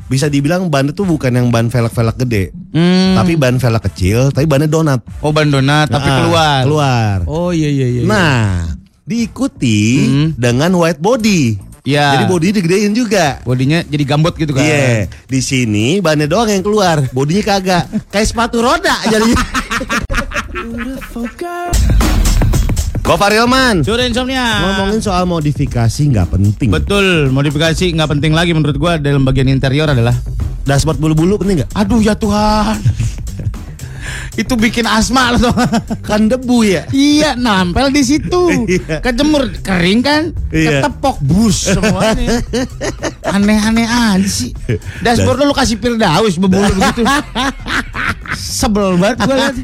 Bisa 0.05 0.29
dibilang 0.29 0.69
ban 0.69 0.85
itu 0.85 1.01
bukan 1.01 1.33
yang 1.33 1.49
ban 1.49 1.67
velg-velg 1.67 2.17
gede. 2.19 2.53
Hmm. 2.71 3.15
Tapi 3.15 3.33
ban 3.35 3.57
velg 3.57 3.81
kecil, 3.83 4.29
tapi 4.29 4.45
bannya 4.45 4.67
donat. 4.67 5.01
Oh 5.21 5.31
ban 5.31 5.47
donat 5.47 5.89
tapi 5.89 6.05
Nah, 6.05 6.19
keluar. 6.21 6.61
Keluar. 6.63 7.17
Oh 7.25 7.51
iya 7.51 7.69
iya 7.69 7.87
iya. 7.89 8.03
Nah, 8.05 8.69
diikuti 9.05 9.81
Hmm. 10.03 10.29
dengan 10.35 10.75
white 10.75 10.99
body. 10.99 11.43
Ya. 11.85 12.17
Jadi 12.17 12.25
body 12.27 12.47
digedein 12.51 12.93
juga. 12.93 13.45
bodinya 13.45 13.81
jadi 13.83 14.05
gambot 14.05 14.33
gitu 14.35 14.53
kan. 14.53 14.61
Iya, 14.61 15.05
di 15.25 15.41
sini 15.41 16.01
bannya 16.01 16.25
doang 16.25 16.49
yang 16.49 16.61
keluar, 16.61 17.05
bodinya 17.13 17.45
kagak. 17.47 17.85
Kayak 18.09 18.27
sepatu 18.27 18.61
roda 18.61 18.97
jadinya. 19.05 19.37
Gofar 23.05 23.37
Hilman. 23.37 23.85
Sore 23.85 24.09
insomnia. 24.09 24.65
Ngomongin 24.65 25.01
soal 25.05 25.29
modifikasi 25.29 26.03
nggak 26.09 26.29
penting. 26.33 26.73
Betul, 26.73 27.29
modifikasi 27.29 27.93
nggak 27.93 28.09
penting 28.17 28.33
lagi 28.33 28.57
menurut 28.57 28.81
gua 28.81 28.97
dalam 28.97 29.29
bagian 29.29 29.53
interior 29.53 29.85
adalah 29.85 30.17
Dashboard 30.65 30.97
bulu-bulu 30.97 31.37
penting 31.37 31.61
nggak? 31.61 31.71
Aduh 31.77 32.01
ya 32.01 32.17
Tuhan. 32.17 32.81
Itu 34.35 34.55
bikin 34.55 34.85
asma 34.85 35.35
loh. 35.35 35.55
Kan 36.09 36.27
debu 36.27 36.63
ya. 36.63 36.83
iya, 36.91 37.33
nampel 37.35 37.91
di 37.91 38.03
situ. 38.03 38.43
Iya. 38.65 38.99
Kejemur, 39.01 39.51
kering 39.61 40.01
kan? 40.01 40.23
Iya. 40.49 40.83
Ketepok 40.83 41.21
bus 41.21 41.69
semuanya. 41.71 42.41
Aneh-aneh 43.35 43.85
aja 43.85 44.25
sih. 44.25 44.51
Dashboard 45.01 45.43
lu 45.43 45.53
kasih 45.53 45.77
Firdaus 45.77 46.35
bebulu 46.37 46.65
begitu. 46.71 47.03
Sebel 48.35 48.99
banget 48.99 49.19
liat. 49.25 49.55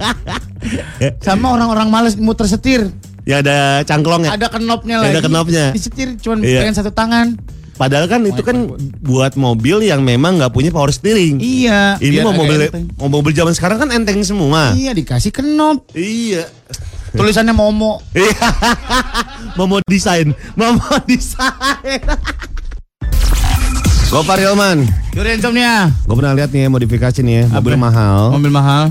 Sama 1.21 1.57
orang-orang 1.57 1.89
males 1.89 2.15
muter 2.15 2.47
setir. 2.47 2.93
Ya 3.25 3.41
ada 3.41 3.83
cangklongnya. 3.85 4.33
Ada 4.35 4.47
knopnya 4.53 4.97
Ada 5.01 5.21
lagi. 5.21 5.29
knopnya. 5.29 5.65
Disetir 5.73 6.17
cuman 6.19 6.39
Iya. 6.41 6.61
dengan 6.63 6.75
satu 6.75 6.91
tangan. 6.91 7.37
Padahal 7.81 8.13
kan 8.13 8.21
itu 8.29 8.45
kan 8.45 8.69
buat 9.01 9.41
mobil 9.41 9.89
yang 9.89 10.05
memang 10.05 10.37
nggak 10.37 10.53
punya 10.53 10.69
power 10.69 10.93
steering. 10.93 11.41
Iya. 11.41 11.97
Ini 11.97 12.21
biar 12.21 12.25
mau 12.29 12.37
mobil 12.37 12.69
enteng. 12.69 12.85
mau 13.01 13.09
mobil 13.09 13.33
zaman 13.33 13.57
sekarang 13.57 13.81
kan 13.81 13.89
enteng 13.89 14.21
semua. 14.21 14.77
Iya 14.77 14.93
dikasih 14.93 15.33
knop. 15.33 15.89
Iya. 15.97 16.45
Tulisannya 17.17 17.57
Momo. 17.57 18.05
Iya. 18.13 18.37
mau 19.57 19.81
desain, 19.89 20.37
mau 20.53 20.77
desain. 21.09 22.05
Gopar 24.13 24.43
Hilman, 24.43 24.85
Yuri 25.15 25.39
insomnia. 25.39 25.87
gue 26.03 26.15
pernah 26.19 26.35
lihat 26.35 26.51
nih 26.51 26.67
ya, 26.67 26.69
modifikasi 26.69 27.23
nih 27.23 27.35
ya, 27.41 27.45
mobil 27.55 27.79
mahal. 27.79 28.35
Mobil 28.35 28.51
mahal. 28.51 28.91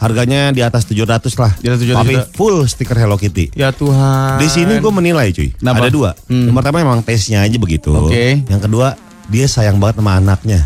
Harganya 0.00 0.48
di 0.48 0.64
atas 0.64 0.82
700 0.84 1.28
lah. 1.36 1.52
Di 1.54 1.68
atas 1.68 1.80
700 1.80 1.92
Tapi 1.94 2.14
juta. 2.16 2.24
full 2.32 2.56
stiker 2.64 2.96
Hello 2.96 3.14
Kitty. 3.14 3.52
Ya 3.52 3.68
Tuhan. 3.70 4.40
Di 4.40 4.48
sini 4.48 4.80
gue 4.80 4.88
menilai 4.90 5.28
cuy. 5.30 5.52
Kenapa? 5.52 5.84
Ada 5.84 5.90
dua. 5.90 6.10
Hmm. 6.24 6.48
Yang 6.48 6.56
pertama 6.56 6.76
memang 6.80 7.00
tesnya 7.00 7.44
aja 7.44 7.56
begitu. 7.56 7.92
Oke. 7.92 8.40
Yang 8.42 8.60
kedua 8.64 8.96
dia 9.28 9.44
sayang 9.44 9.76
banget 9.76 10.00
sama 10.00 10.16
anaknya. 10.16 10.64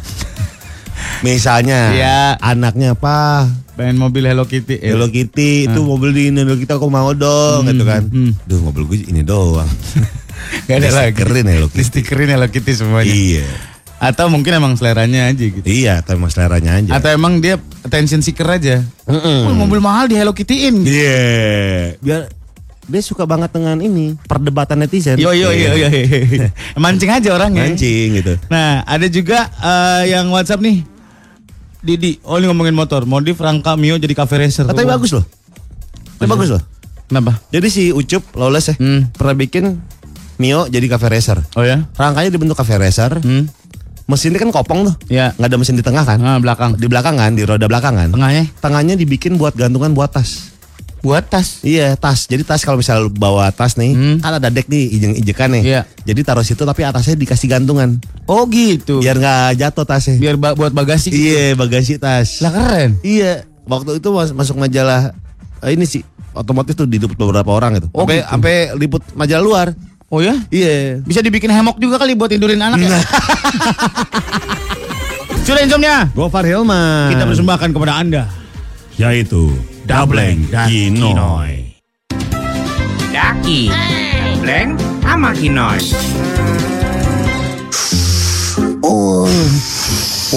Misalnya 1.27 1.91
Iya. 1.91 2.19
anaknya 2.39 2.95
apa? 2.95 3.51
pengen 3.75 3.99
mobil 3.99 4.23
Hello 4.23 4.47
Kitty. 4.47 4.79
Eh, 4.79 4.95
Hello 4.95 5.11
Kitty 5.11 5.67
itu 5.67 5.81
mobil 5.83 6.15
di 6.15 6.31
Hello 6.31 6.55
Kitty 6.55 6.71
aku 6.71 6.87
mau 6.87 7.11
dong 7.11 7.67
gitu 7.67 7.83
kan. 7.83 8.07
hmm. 8.07 8.47
Duh 8.47 8.63
mobil 8.63 8.87
gue 8.87 8.99
ini 9.05 9.27
doang. 9.27 9.67
Gak 10.71 10.79
ada 10.79 10.91
lagi. 10.95 11.19
Stikerin 11.19 11.47
Hello 11.51 11.67
Kitty. 11.67 11.83
stikerin 11.83 12.29
Hello 12.31 12.47
Kitty 12.47 12.71
semuanya. 12.71 13.11
Iya. 13.11 13.74
Atau 13.99 14.29
mungkin 14.29 14.53
emang 14.53 14.75
seleranya 14.75 15.31
aja 15.31 15.45
gitu. 15.45 15.65
Iya, 15.65 16.03
atau 16.05 16.19
emang 16.19 16.29
seleranya 16.29 16.77
aja. 16.77 16.91
Atau 16.93 17.09
emang 17.09 17.39
dia 17.39 17.57
attention 17.83 18.21
seeker 18.21 18.45
aja. 18.45 18.85
Mm-mm. 19.07 19.49
Oh, 19.49 19.55
mobil 19.55 19.81
mahal 19.81 20.11
di 20.11 20.19
Hello 20.19 20.35
Kitty-in. 20.35 20.85
Iya. 20.85 21.21
Biar 21.99 22.21
dia 22.85 23.01
suka 23.01 23.25
banget 23.25 23.49
dengan 23.49 23.81
ini 23.81 24.13
perdebatan 24.29 24.85
netizen. 24.85 25.17
Yo 25.17 25.33
yo 25.33 25.49
yo 25.51 25.73
yo. 25.73 25.89
Iya. 25.89 26.53
Mancing 26.83 27.09
aja 27.09 27.29
orangnya. 27.33 27.65
Mancing 27.65 28.21
gitu. 28.21 28.37
Nah, 28.53 28.85
ada 28.85 29.07
juga 29.09 29.49
eh, 29.49 30.13
yang 30.13 30.29
WhatsApp 30.29 30.61
nih. 30.61 30.85
Didi, 31.81 32.17
oh 32.25 32.41
ini 32.41 32.49
ngomongin 32.49 32.73
motor, 32.73 33.05
modif 33.05 33.37
rangka 33.37 33.77
Mio 33.77 33.97
jadi 33.97 34.13
cafe 34.13 34.41
racer. 34.41 34.65
Tapi 34.65 34.85
bagus 34.85 35.13
loh. 35.13 35.25
Tapi 36.17 36.29
bagus 36.29 36.49
loh. 36.49 36.63
Kenapa? 37.05 37.37
Jadi 37.53 37.69
si 37.69 37.83
Ucup 37.93 38.25
Lawless 38.33 38.73
ya 38.73 38.75
Hmm. 38.81 39.13
pernah 39.13 39.37
bikin 39.37 39.77
Mio 40.41 40.65
jadi 40.67 40.89
cafe 40.89 41.13
racer. 41.13 41.45
Oh 41.53 41.61
ya? 41.61 41.85
Rangkanya 41.93 42.33
dibentuk 42.33 42.57
cafe 42.57 42.81
racer. 42.81 43.21
Hmm. 43.21 43.53
Mesinnya 44.05 44.37
kan 44.37 44.51
kopong 44.51 44.85
tuh. 44.85 44.95
Ya. 45.09 45.33
Nggak 45.35 45.49
ada 45.49 45.57
mesin 45.57 45.75
di 45.75 45.83
tengah 45.83 46.05
kan? 46.05 46.19
Ah, 46.19 46.37
belakang. 46.37 46.77
Di 46.77 46.85
belakang 46.85 47.17
kan, 47.17 47.33
di 47.33 47.43
roda 47.43 47.65
belakang 47.65 47.95
kan. 47.95 48.09
Tengahnya 48.11 48.45
Tengahnya 48.55 48.95
dibikin 48.95 49.35
buat 49.35 49.53
gantungan 49.53 49.93
buat 49.93 50.11
tas. 50.11 50.53
buat 51.01 51.21
tas. 51.23 51.61
Iya 51.61 51.93
tas. 51.95 52.25
Jadi 52.25 52.41
tas 52.43 52.61
kalau 52.61 52.81
misalnya 52.81 53.05
lu 53.05 53.13
bawa 53.13 53.49
tas 53.49 53.77
nih, 53.77 53.93
Hmm. 53.93 54.17
kan 54.19 54.35
ada 54.35 54.49
deck 54.49 54.65
nih, 54.67 54.89
ijeng 54.91 55.13
ijekan 55.15 55.53
nih. 55.53 55.63
Iya. 55.63 55.81
Jadi 56.03 56.21
taruh 56.23 56.41
situ 56.41 56.61
tapi 56.63 56.81
atasnya 56.81 57.13
dikasih 57.15 57.45
gantungan, 57.47 58.01
Oh 58.25 58.45
gitu. 58.47 59.01
biar 59.01 59.13
nggak 59.15 59.53
jatuh 59.59 59.85
tasnya. 59.85 60.17
biar 60.17 60.37
ba- 60.37 60.53
buat 60.53 60.73
bagasi. 60.73 61.09
gitu. 61.09 61.21
Iya 61.29 61.53
bagasi 61.55 61.97
tas. 61.99 62.41
Lah 62.41 62.49
keren. 62.51 62.97
Iya. 63.01 63.45
Waktu 63.63 64.01
itu 64.01 64.09
mas- 64.11 64.33
masuk 64.33 64.57
majalah 64.57 65.13
eh, 65.61 65.73
ini 65.73 65.85
sih 65.85 66.01
otomotif 66.33 66.73
tuh 66.75 66.85
diliput 66.85 67.17
beberapa 67.17 67.49
orang 67.49 67.77
itu. 67.79 67.89
Oh, 67.91 68.03
Sampai 68.03 68.17
gitu. 68.17 68.29
sampai 68.31 68.55
liput 68.75 69.03
majalah 69.13 69.45
luar. 69.45 69.69
Oh 70.09 70.21
ya? 70.21 70.37
Iya. 70.49 71.01
Bisa 71.03 71.21
dibikin 71.21 71.51
hemok 71.51 71.77
juga 71.77 71.99
kali 71.99 72.15
buat 72.15 72.31
tidurin 72.31 72.61
anak 72.61 72.79
ya. 72.79 72.89
Sudah 75.45 75.61
insomnia. 75.61 76.09
Gofar 76.13 76.45
Hilman. 76.45 77.13
Kita 77.13 77.25
persembahkan 77.25 77.71
kepada 77.71 77.95
Anda. 77.99 78.25
yaitu 78.95 79.51
Dableng 79.85 80.47
dan 80.49 80.71
Kinoy. 80.71 81.75
Daki, 83.11 83.67
Bleng, 84.39 84.79
sama 85.03 85.35
Kinoy. 85.35 85.83
Oh, 88.81 89.27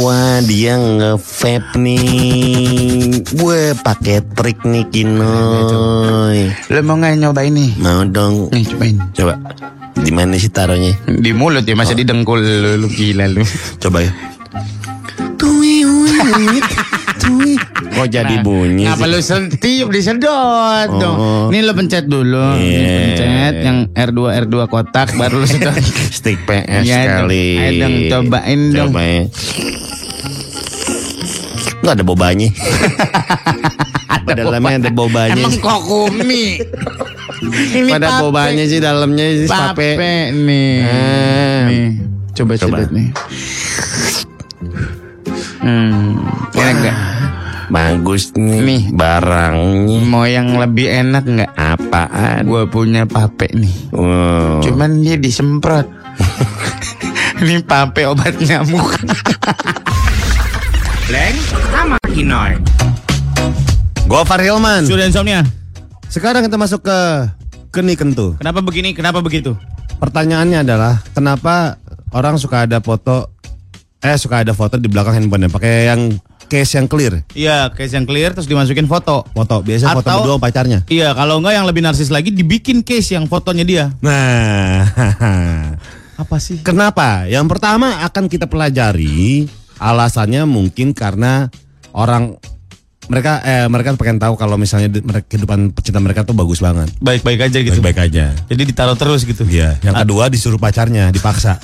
wah 0.01 0.37
dia 0.45 0.77
nge-vape 0.77 1.77
nih. 1.81 3.21
Gue 3.33 3.73
pakai 3.81 4.21
trik 4.37 4.61
nih 4.61 4.85
Kinoy. 4.93 6.53
Lo 6.69 6.79
mau 6.85 6.97
nggak 6.97 7.17
nyoba 7.17 7.41
ini? 7.45 7.73
Mau 7.81 8.05
dong. 8.05 8.53
Nih 8.53 8.65
cobain. 8.69 8.97
Coba. 9.13 9.33
Di 9.97 10.11
mana 10.13 10.37
sih 10.37 10.53
taruhnya? 10.53 10.93
Di 11.09 11.33
mulut 11.33 11.65
ya 11.65 11.73
masa 11.73 11.97
di 11.97 12.05
dengkul 12.05 12.39
lu, 12.39 12.85
lu 12.85 12.87
gila 12.87 13.25
lu. 13.25 13.41
Coba 13.81 14.05
ya. 14.05 14.11
Tui, 15.37 15.81
tui. 17.27 17.53
Kok 17.89 18.07
jadi 18.07 18.35
bunyi 18.39 18.85
Ngapa 18.85 19.03
sih? 19.03 19.11
lu 19.11 19.19
setiup 19.19 19.89
disedot 19.89 20.87
dong. 20.93 21.17
Oh. 21.17 21.45
Ini 21.47 21.59
lo 21.61 21.73
pencet 21.73 22.05
dulu. 22.05 22.55
Ini 22.55 22.63
Iya. 22.63 22.95
pencet 22.97 23.55
yang 23.61 23.77
R2 23.91 24.19
R2 24.41 24.55
kotak 24.65 25.11
baru 25.13 25.35
lu 25.37 25.45
sedot. 25.45 25.75
Stick 26.17 26.39
PS 26.41 26.83
Iya 26.83 26.97
dong. 27.03 27.15
kali. 27.25 27.45
Ayo 27.57 27.71
dong, 27.77 27.93
cobain 28.09 28.59
dong. 28.71 28.89
Cobain. 28.89 29.23
Nggak 31.77 31.93
ada 31.93 32.03
bobanya. 32.03 32.49
Pada 34.19 34.41
dalamnya 34.41 34.75
ada 34.81 34.91
bobanya. 34.91 35.35
Emang 35.35 35.55
kok 35.55 35.79
kumi? 35.83 36.59
Ini 37.37 37.87
Pada 37.87 38.07
pape. 38.09 38.21
bobanya 38.23 38.63
sih 38.65 38.79
dalamnya 38.79 39.25
sih 39.35 39.47
Pape 39.47 39.93
pape. 39.93 40.13
nih. 40.33 40.73
Ah. 40.81 41.63
Nih. 41.65 41.87
Coba 42.33 42.53
Coba. 42.55 42.77
sedot 42.81 42.89
nih. 42.91 43.07
Hmm, 45.57 46.21
enak 46.53 46.75
nggak? 46.77 46.95
Bagus 47.67 48.31
nih, 48.31 48.63
Nih. 48.63 48.81
barangnya. 48.95 49.99
Mau 50.07 50.23
yang 50.23 50.55
lebih 50.55 50.87
enak 50.87 51.23
nggak? 51.27 51.51
Apaan? 51.51 52.47
Gue 52.47 52.63
punya 52.65 53.03
pape 53.03 53.51
nih. 53.51 53.91
Wow. 53.91 54.63
Cuman 54.63 55.03
dia 55.03 55.19
disemprot. 55.19 55.83
Ini 57.43 57.59
pape 57.61 58.07
obat 58.07 58.39
nyamuk. 58.39 58.87
Bleng, 61.07 61.35
sama 61.69 61.97
Kinoy. 62.07 62.55
Gofar 64.07 64.39
Hilman. 64.39 64.87
Sudah 64.87 65.07
insomnia. 65.07 65.43
Sekarang 66.07 66.47
kita 66.47 66.55
masuk 66.55 66.87
ke 66.87 66.99
Keni 67.71 67.99
Kentu. 67.99 68.39
Kenapa 68.39 68.63
begini? 68.63 68.95
Kenapa 68.95 69.19
begitu? 69.19 69.59
Pertanyaannya 69.99 70.63
adalah 70.63 71.03
kenapa 71.11 71.75
orang 72.15 72.39
suka 72.39 72.63
ada 72.63 72.79
foto 72.79 73.27
eh 73.97 74.15
suka 74.15 74.45
ada 74.45 74.53
foto 74.53 74.77
di 74.79 74.87
belakang 74.87 75.19
handphone 75.19 75.49
pakai 75.49 75.89
yang 75.89 76.15
case 76.47 76.79
yang 76.79 76.87
clear. 76.87 77.21
Iya, 77.35 77.69
case 77.75 77.93
yang 77.93 78.07
clear 78.07 78.31
terus 78.33 78.47
dimasukin 78.47 78.87
foto. 78.87 79.27
Foto 79.31 79.55
biasa 79.61 79.93
foto 79.93 80.07
berdua 80.07 80.35
sama 80.39 80.43
pacarnya. 80.43 80.79
Iya, 80.87 81.11
kalau 81.13 81.43
enggak 81.43 81.53
yang 81.59 81.67
lebih 81.67 81.83
narsis 81.83 82.09
lagi 82.09 82.31
dibikin 82.31 82.81
case 82.81 83.13
yang 83.13 83.27
fotonya 83.27 83.63
dia. 83.67 83.85
Nah, 83.99 84.87
Apa 86.23 86.41
sih? 86.41 86.63
kenapa? 86.65 87.29
Yang 87.29 87.45
pertama 87.51 88.01
akan 88.01 88.25
kita 88.25 88.49
pelajari 88.49 89.45
alasannya 89.77 90.49
mungkin 90.49 90.95
karena 90.95 91.53
orang 91.93 92.41
mereka 93.07 93.39
eh 93.47 93.67
mereka 93.71 93.95
pengen 93.95 94.19
tahu 94.19 94.35
kalau 94.35 94.59
misalnya 94.59 94.91
kehidupan 95.23 95.71
percintaan 95.71 96.03
mereka 96.03 96.27
tuh 96.27 96.35
bagus 96.35 96.59
banget. 96.59 96.91
Baik-baik 96.99 97.47
aja 97.47 97.57
gitu. 97.63 97.79
Baik-baik 97.79 98.11
aja. 98.11 98.35
Jadi 98.51 98.61
ditaruh 98.67 98.99
terus 98.99 99.23
gitu. 99.23 99.47
Iya. 99.47 99.79
Yang 99.79 99.95
kedua 100.03 100.27
disuruh 100.27 100.59
pacarnya 100.59 101.07
dipaksa. 101.13 101.55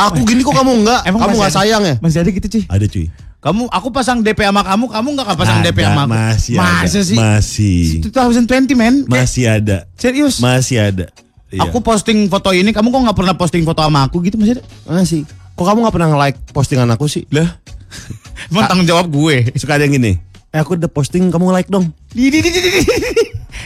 Aku 0.00 0.22
gini 0.22 0.40
kok 0.40 0.52
kamu 0.52 0.84
enggak? 0.84 1.00
kamu 1.04 1.16
masih 1.18 1.36
enggak 1.36 1.54
sayang 1.54 1.82
ya? 1.82 1.94
Masih 1.98 2.18
ada 2.20 2.30
gitu, 2.30 2.46
cuy. 2.48 2.62
Ada 2.66 2.86
cuy. 2.86 3.06
Kamu 3.40 3.62
aku 3.72 3.88
pasang 3.88 4.20
DP 4.20 4.44
sama 4.44 4.60
kamu, 4.60 4.84
kamu 4.92 5.08
enggak 5.16 5.26
pasang 5.32 5.58
Ada, 5.60 5.66
DP 5.66 5.78
sama 5.80 6.02
aku. 6.02 6.12
Masih 6.12 6.54
Masa 6.54 6.84
ada. 6.84 7.00
sih? 7.00 7.16
Masih. 7.16 7.80
2020 8.04 8.76
men. 8.76 8.94
Kayak- 9.00 9.08
Masih 9.08 9.44
ada. 9.48 9.76
Serius. 9.96 10.34
Masih 10.38 10.76
ada. 10.76 11.06
Iya. 11.50 11.66
Aku 11.66 11.80
posting 11.80 12.28
foto 12.28 12.52
ini, 12.52 12.70
kamu 12.70 12.88
kok 12.88 13.00
nggak 13.00 13.18
pernah 13.18 13.34
posting 13.34 13.64
foto 13.64 13.80
sama 13.80 14.06
aku 14.06 14.22
gitu 14.22 14.36
masih 14.36 14.60
ada? 14.60 14.62
masih. 14.86 15.24
Kok 15.56 15.64
kamu 15.66 15.78
nggak 15.82 15.94
pernah 15.96 16.08
nge-like 16.12 16.38
postingan 16.52 16.88
aku 16.88 17.08
sih? 17.08 17.24
Lah. 17.32 17.58
Emang 18.52 18.68
tanggung 18.68 18.86
jawab 18.86 19.08
gue. 19.08 19.50
Suka 19.56 19.74
ada 19.74 19.82
yang 19.82 19.96
gini. 19.96 20.20
Eh 20.50 20.58
aku 20.58 20.78
udah 20.78 20.86
posting 20.86 21.26
kamu 21.26 21.50
like 21.50 21.66
dong. 21.66 21.90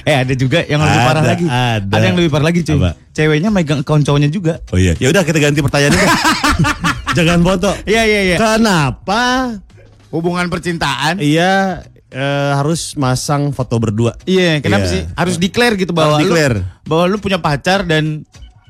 Eh 0.02 0.16
ada 0.16 0.34
juga 0.34 0.60
yang 0.62 0.82
lebih 0.82 0.98
Ada, 0.98 1.06
parah 1.06 1.22
lagi. 1.24 1.46
ada. 1.46 1.96
yang 2.00 2.16
lebih 2.16 2.30
parah 2.30 2.46
lagi 2.46 2.60
cuy. 2.60 2.74
Apa? 2.76 2.90
Ceweknya 3.10 3.48
megang 3.48 3.80
account 3.80 4.02
cowoknya 4.02 4.28
juga. 4.28 4.58
Oh 4.68 4.78
iya. 4.78 4.98
Ya 4.98 5.08
udah 5.08 5.22
kita 5.22 5.38
ganti 5.38 5.62
pertanyaannya. 5.62 6.06
Jangan 7.16 7.38
foto. 7.40 7.70
Iya 7.84 8.02
iya 8.02 8.20
iya. 8.24 8.36
Kenapa? 8.36 9.22
Hubungan 10.10 10.46
percintaan. 10.46 11.18
Iya 11.18 11.82
eh, 12.08 12.52
harus 12.54 12.94
masang 12.94 13.50
foto 13.50 13.74
berdua. 13.76 14.14
Iya, 14.22 14.58
kenapa 14.58 14.86
Iya. 14.86 14.92
sih? 14.92 15.02
Harus 15.12 15.36
declare 15.36 15.74
gitu 15.74 15.90
bahwa 15.90 16.18
Harus 16.18 16.26
declare. 16.26 16.58
lu 16.58 16.86
bahwa 16.86 17.04
lu 17.06 17.16
punya 17.18 17.38
pacar 17.38 17.82
dan 17.82 18.22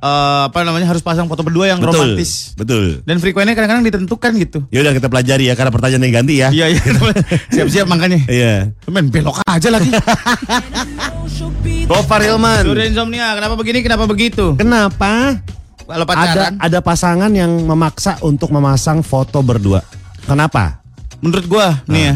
eh, 0.04 0.42
apa 0.52 0.58
namanya 0.68 0.92
harus 0.92 1.00
pasang 1.00 1.24
foto 1.24 1.40
berdua 1.40 1.72
yang 1.72 1.80
Betul. 1.80 1.96
romantis. 1.96 2.52
Betul. 2.52 3.00
Dan 3.08 3.16
frekuensinya 3.24 3.56
kadang-kadang 3.56 3.84
ditentukan 3.88 4.32
gitu. 4.36 4.58
Ya 4.68 4.84
udah 4.84 4.92
kita 4.92 5.08
pelajari 5.08 5.48
ya 5.48 5.54
karena 5.56 5.72
pertanyaannya 5.72 6.10
ganti 6.12 6.34
ya. 6.44 6.48
Iya, 6.52 6.66
iya. 6.76 6.82
Siap-siap 7.56 7.86
makanya. 7.88 8.20
Iya. 8.28 8.54
Men 8.92 9.08
belok 9.08 9.40
aja 9.48 9.68
lagi. 9.72 9.88
Gofar 11.90 12.20
Hilman. 12.20 12.64
Sudah 12.68 12.84
insomnia, 12.84 13.32
kenapa 13.32 13.54
begini, 13.56 13.80
kenapa 13.80 14.04
begitu? 14.04 14.56
Kenapa 14.60 15.40
Kalau 15.84 16.04
ada 16.04 16.08
pacaran, 16.08 16.52
ada 16.56 16.78
pasangan 16.80 17.32
yang 17.32 17.52
memaksa 17.64 18.16
untuk 18.24 18.48
memasang 18.52 19.04
foto 19.04 19.44
berdua? 19.44 19.84
Kenapa? 20.24 20.84
menurut 21.24 21.46
gua 21.48 21.80
nih 21.88 22.02
ya, 22.04 22.14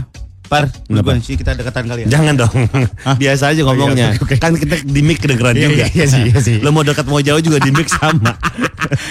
Par, 0.48 0.64
gua 0.88 1.20
sih 1.20 1.36
kita 1.36 1.52
dekatan 1.52 1.84
kali 1.84 2.00
ya. 2.08 2.18
Jangan 2.18 2.34
dong. 2.40 2.56
Biasa 3.20 3.52
aja 3.52 3.60
ngomongnya. 3.62 4.16
oke, 4.16 4.24
oke. 4.24 4.34
Kan 4.40 4.56
kita 4.56 4.80
di 4.80 5.00
mic 5.04 5.20
kedengeran 5.20 5.52
Iya, 5.52 5.68
juga. 5.68 5.76
iya, 5.76 5.86
iya 5.92 6.06
sih, 6.08 6.22
iya 6.32 6.38
sih. 6.40 6.56
Lo 6.64 6.72
mau 6.72 6.80
dekat 6.80 7.04
mau 7.04 7.20
jauh 7.20 7.38
juga 7.38 7.60
di 7.60 7.68
mic 7.68 7.84
sama. 7.86 8.32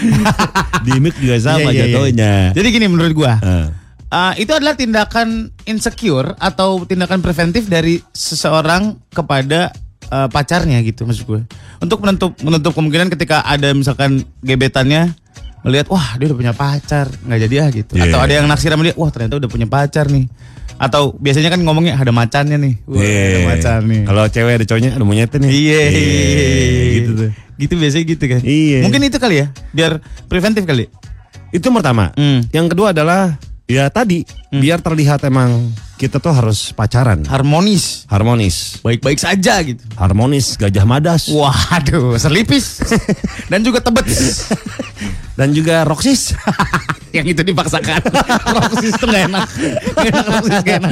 di 0.85 0.97
mic 0.97 1.15
juga 1.17 1.37
sama 1.37 1.69
Iya, 1.69 1.71
iya, 1.71 1.77
iya. 1.77 1.85
jatuhnya. 1.93 2.33
Jadi 2.57 2.67
gini 2.73 2.85
menurut 2.89 3.13
gua. 3.13 3.37
Eh. 3.37 3.67
Uh, 4.07 4.31
itu 4.39 4.55
adalah 4.55 4.71
tindakan 4.73 5.51
insecure 5.67 6.31
atau 6.39 6.87
tindakan 6.87 7.19
preventif 7.19 7.67
dari 7.67 7.99
seseorang 8.15 8.95
kepada 9.11 9.75
uh, 10.07 10.31
pacarnya 10.31 10.79
gitu 10.79 11.03
maksud 11.03 11.27
gue. 11.27 11.41
Untuk 11.83 11.99
menutup 11.99 12.31
menutup 12.39 12.71
kemungkinan 12.71 13.11
ketika 13.11 13.43
ada 13.43 13.75
misalkan 13.75 14.23
gebetannya 14.39 15.11
melihat 15.67 15.91
wah 15.91 16.15
dia 16.15 16.31
udah 16.31 16.39
punya 16.39 16.53
pacar 16.55 17.11
nggak 17.27 17.39
jadi 17.45 17.55
ah 17.59 17.69
gitu. 17.75 17.93
Iya. 17.99 18.03
Atau 18.07 18.19
ada 18.23 18.33
yang 18.39 18.47
naksir 18.47 18.71
sama 18.71 18.87
dia 18.87 18.95
wah 18.95 19.11
ternyata 19.11 19.43
udah 19.43 19.49
punya 19.51 19.67
pacar 19.67 20.07
nih. 20.07 20.25
Atau 20.77 21.17
biasanya 21.17 21.49
kan 21.49 21.59
ngomongnya 21.59 21.97
ada 21.97 22.09
macannya 22.09 22.57
nih. 22.57 22.73
Wah, 22.85 22.97
ada 22.97 23.09
Iya. 23.33 23.45
macan 23.45 23.79
nih. 23.83 24.01
Kalau 24.05 24.23
cewek 24.27 24.53
ada 24.55 24.65
cowoknya 24.65 24.91
ada 24.93 25.03
monyetnya 25.03 25.37
nih. 25.41 25.51
Iya, 25.51 25.81
gitu 26.93 27.11
tuh. 27.13 27.29
Gitu 27.57 27.73
biasanya 27.73 28.05
gitu 28.05 28.23
kan. 28.29 28.41
Iya. 28.41 28.79
Mungkin 28.85 29.01
itu 29.03 29.17
kali 29.17 29.35
ya, 29.41 29.47
biar 29.71 29.97
preventif 30.25 30.63
kali. 30.63 30.85
Itu 31.49 31.67
yang 31.67 31.77
pertama. 31.77 32.13
Hmm. 32.13 32.45
Yang 32.49 32.67
kedua 32.71 32.93
adalah 32.93 33.35
ya 33.65 33.89
tadi 33.89 34.23
biar 34.49 34.79
terlihat 34.79 35.25
emang 35.25 35.73
kita 35.97 36.21
tuh 36.21 36.29
harus 36.29 36.69
pacaran, 36.71 37.25
Harmonis, 37.25 38.05
harmonis, 38.05 38.77
baik-baik 38.79 39.17
saja 39.17 39.57
gitu. 39.65 39.81
harmonis 39.97 40.53
gajah 40.55 40.85
madas 40.85 41.25
Waduh, 41.25 42.13
selipis 42.15 42.85
dan 43.51 43.65
juga 43.65 43.81
tebet. 43.81 44.05
dan 45.33 45.49
juga 45.51 45.81
roksis. 45.83 46.31
yang 47.13 47.25
itu 47.27 47.41
dipaksakan. 47.43 48.01
Roxis 48.55 48.95
itu 48.95 49.05
gak 49.07 49.23
enak. 49.31 49.47
Gak 49.95 50.09
enak, 50.11 50.25
gak 50.63 50.77
enak. 50.83 50.91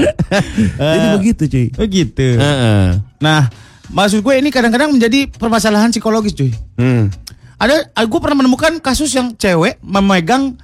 Jadi 0.77 1.07
begitu 1.19 1.43
cuy. 1.49 1.67
Oh 1.75 1.85
gitu. 1.87 2.27
Heeh. 2.39 2.85
Nah, 3.19 3.49
maksud 3.91 4.23
gue 4.23 4.33
ini 4.39 4.49
kadang-kadang 4.51 4.91
menjadi 4.91 5.27
permasalahan 5.27 5.91
psikologis 5.91 6.35
cuy. 6.35 6.51
Hmm. 6.79 7.11
Ada, 7.55 7.87
gue 7.87 8.19
pernah 8.19 8.43
menemukan 8.43 8.77
kasus 8.83 9.15
yang 9.15 9.31
cewek 9.35 9.79
memegang 9.79 10.59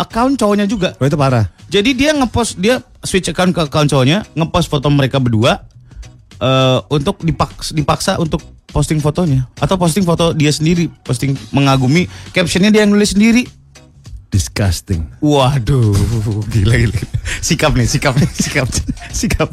account 0.00 0.40
cowoknya 0.40 0.64
juga. 0.64 0.96
Oh 0.96 1.04
itu 1.04 1.16
parah. 1.20 1.52
Jadi 1.70 1.92
dia 1.92 2.16
ngepost 2.16 2.56
dia 2.56 2.80
switch 3.04 3.28
account 3.30 3.52
ke 3.52 3.60
account 3.68 3.92
cowoknya, 3.92 4.24
ngepost 4.32 4.72
foto 4.72 4.88
mereka 4.88 5.20
berdua 5.20 5.68
eh 6.40 6.78
untuk 6.88 7.20
dipaksa, 7.20 7.76
dipaksa 7.76 8.12
untuk 8.16 8.40
posting 8.72 9.02
fotonya 9.02 9.44
atau 9.60 9.76
posting 9.76 10.06
foto 10.08 10.32
dia 10.32 10.48
sendiri, 10.48 10.88
posting 11.04 11.36
mengagumi, 11.52 12.08
captionnya 12.32 12.72
dia 12.72 12.88
yang 12.88 12.96
nulis 12.96 13.12
sendiri. 13.12 13.44
Disgusting. 14.30 15.10
Waduh, 15.18 15.90
gila 16.48 16.74
gila. 16.78 16.98
Sikap 17.40 17.74
nih, 17.74 17.84
sikap 17.84 18.14
nih, 18.14 18.30
sikap, 18.32 18.66
sikap. 19.10 19.50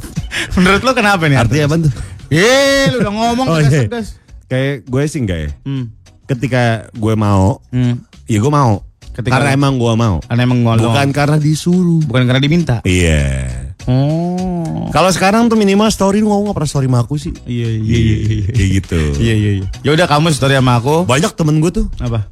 Menurut 0.53 0.81
lo 0.81 0.93
kenapa 0.93 1.25
nih? 1.25 1.36
Artinya 1.36 1.65
apa 1.65 1.75
tuh? 1.81 1.93
Eh, 2.29 2.86
lu 2.91 3.01
udah 3.01 3.10
ngomong 3.10 3.46
Oh, 3.48 3.57
tegas, 3.57 4.13
iya. 4.13 4.25
Kayak 4.46 4.74
gue 4.86 5.01
sih 5.03 5.19
enggak 5.19 5.39
ya. 5.39 5.50
Hmm. 5.63 5.89
Ketika 6.24 6.63
gue 6.91 7.13
mau, 7.15 7.57
Hmm. 7.67 8.05
ya 8.24 8.38
gue 8.38 8.53
mau. 8.53 8.86
Ketika- 9.12 9.34
karena 9.34 9.50
emang 9.51 9.75
gue 9.75 9.93
mau. 9.93 10.22
Karena 10.22 10.41
emang 10.46 10.60
ngomong. 10.62 10.93
Bukan 10.93 11.07
karena 11.10 11.38
disuruh. 11.38 12.06
bukan 12.06 12.23
karena 12.23 12.38
diminta. 12.38 12.78
Iya. 12.84 13.49
Oh. 13.88 14.88
Kalau 14.88 15.10
sekarang 15.10 15.47
tuh 15.47 15.56
minimal 15.56 15.88
story 15.88 16.19
lu 16.19 16.28
ngomong 16.28 16.51
pernah 16.51 16.69
story 16.69 16.86
sama 16.86 17.01
aku 17.01 17.17
sih. 17.17 17.34
Iya, 17.43 17.69
iya, 17.71 17.97
iya, 17.97 18.15
iya. 18.19 18.45
Kayak 18.51 18.69
gitu. 18.78 18.99
Iya, 19.17 19.34
iya, 19.34 19.51
iya. 19.58 19.67
Ya 19.82 19.89
udah 19.91 20.06
kamu 20.06 20.30
story 20.30 20.54
sama 20.54 20.78
aku. 20.78 21.04
Banyak 21.04 21.34
temen 21.34 21.58
gue 21.58 21.71
tuh 21.73 21.88
Apa? 21.97 22.30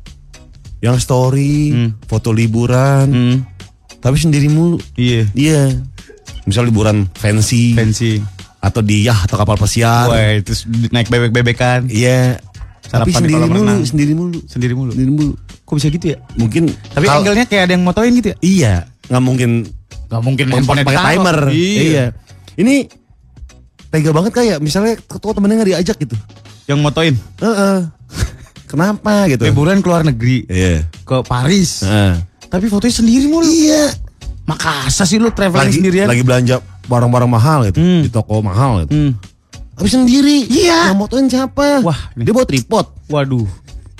Yang 0.87 0.95
story, 0.95 1.73
Hmm. 1.73 1.89
foto 2.03 2.29
liburan, 2.29 3.05
Hmm. 3.07 3.37
tapi 3.97 4.15
sendiri 4.15 4.45
mulu. 4.45 4.77
Iya. 4.93 5.25
Iya. 5.33 5.61
Misal 6.43 6.65
liburan 6.65 7.09
fancy, 7.11 7.73
Fancy. 7.73 8.21
atau 8.59 8.79
di 8.79 9.01
yah 9.01 9.17
atau 9.19 9.33
kapal 9.35 9.57
pesiar. 9.57 10.05
Wah, 10.07 10.37
terus 10.39 10.63
naik 10.89 11.09
bebek-bebekan. 11.09 11.89
Iya. 11.89 12.37
Tapi 12.85 13.09
Sarapan 13.09 13.09
di 13.09 13.13
sendiri 13.17 13.41
mulu, 13.41 13.57
renang. 13.59 13.79
sendiri 13.81 14.13
mulu. 14.13 14.39
Sendiri 14.45 14.73
mulu. 14.73 14.91
Sendiri 14.93 15.11
mulu. 15.11 15.33
Kok 15.65 15.73
bisa 15.73 15.89
gitu 15.89 16.05
ya? 16.07 16.17
Mungkin 16.35 16.69
Tapi 16.69 17.01
kal- 17.03 17.17
angle-nya 17.17 17.45
kayak 17.45 17.63
ada 17.65 17.73
yang 17.73 17.81
motoin 17.81 18.13
gitu 18.13 18.27
ya? 18.29 18.37
Iya, 18.39 18.73
nggak 19.09 19.23
mungkin 19.23 19.51
Gak 20.05 20.21
mungkin 20.21 20.45
pakai 20.53 20.85
timer. 20.85 21.49
Iya. 21.49 22.05
Ini 22.55 22.85
tega 23.89 24.13
banget 24.13 24.31
kayak 24.31 24.57
misalnya 24.61 24.93
ketua 25.01 25.33
temennya 25.33 25.55
nggak 25.57 25.71
diajak 25.73 25.97
gitu. 25.97 26.13
Yang 26.69 26.79
motoin. 26.79 27.15
Heeh. 27.41 27.77
Kenapa 28.65 29.25
gitu? 29.25 29.41
Liburan 29.41 29.79
ke 29.79 29.87
luar 29.87 30.01
negeri. 30.01 30.45
Iya. 30.45 30.83
Ke 31.01 31.21
Paris. 31.21 31.81
Heeh. 31.81 32.17
Tapi 32.45 32.65
fotonya 32.65 32.95
sendiri 32.95 33.25
mulu. 33.25 33.45
Iya. 33.45 33.93
Makasa 34.43 35.03
sih 35.03 35.17
lu 35.17 35.29
traveling 35.29 35.67
Lagi 35.67 35.77
sendirian? 35.79 36.05
lagi 36.05 36.21
belanja 36.21 36.55
barang-barang 36.85 37.25
mahal 37.27 37.65
gitu 37.65 37.77
Hmm. 37.77 38.01
di 38.01 38.09
toko 38.09 38.39
mahal 38.39 38.83
gitu. 38.83 38.93
Hmm. 38.93 39.11
Habis 39.75 39.91
sendiri. 39.93 40.45
Iya. 40.45 40.89
Yang 40.89 40.99
motoin 40.99 41.25
siapa? 41.25 41.81
Wah, 41.81 41.99
dia 42.13 42.29
bawa 42.29 42.45
tripod 42.45 42.85
Waduh. 43.05 43.45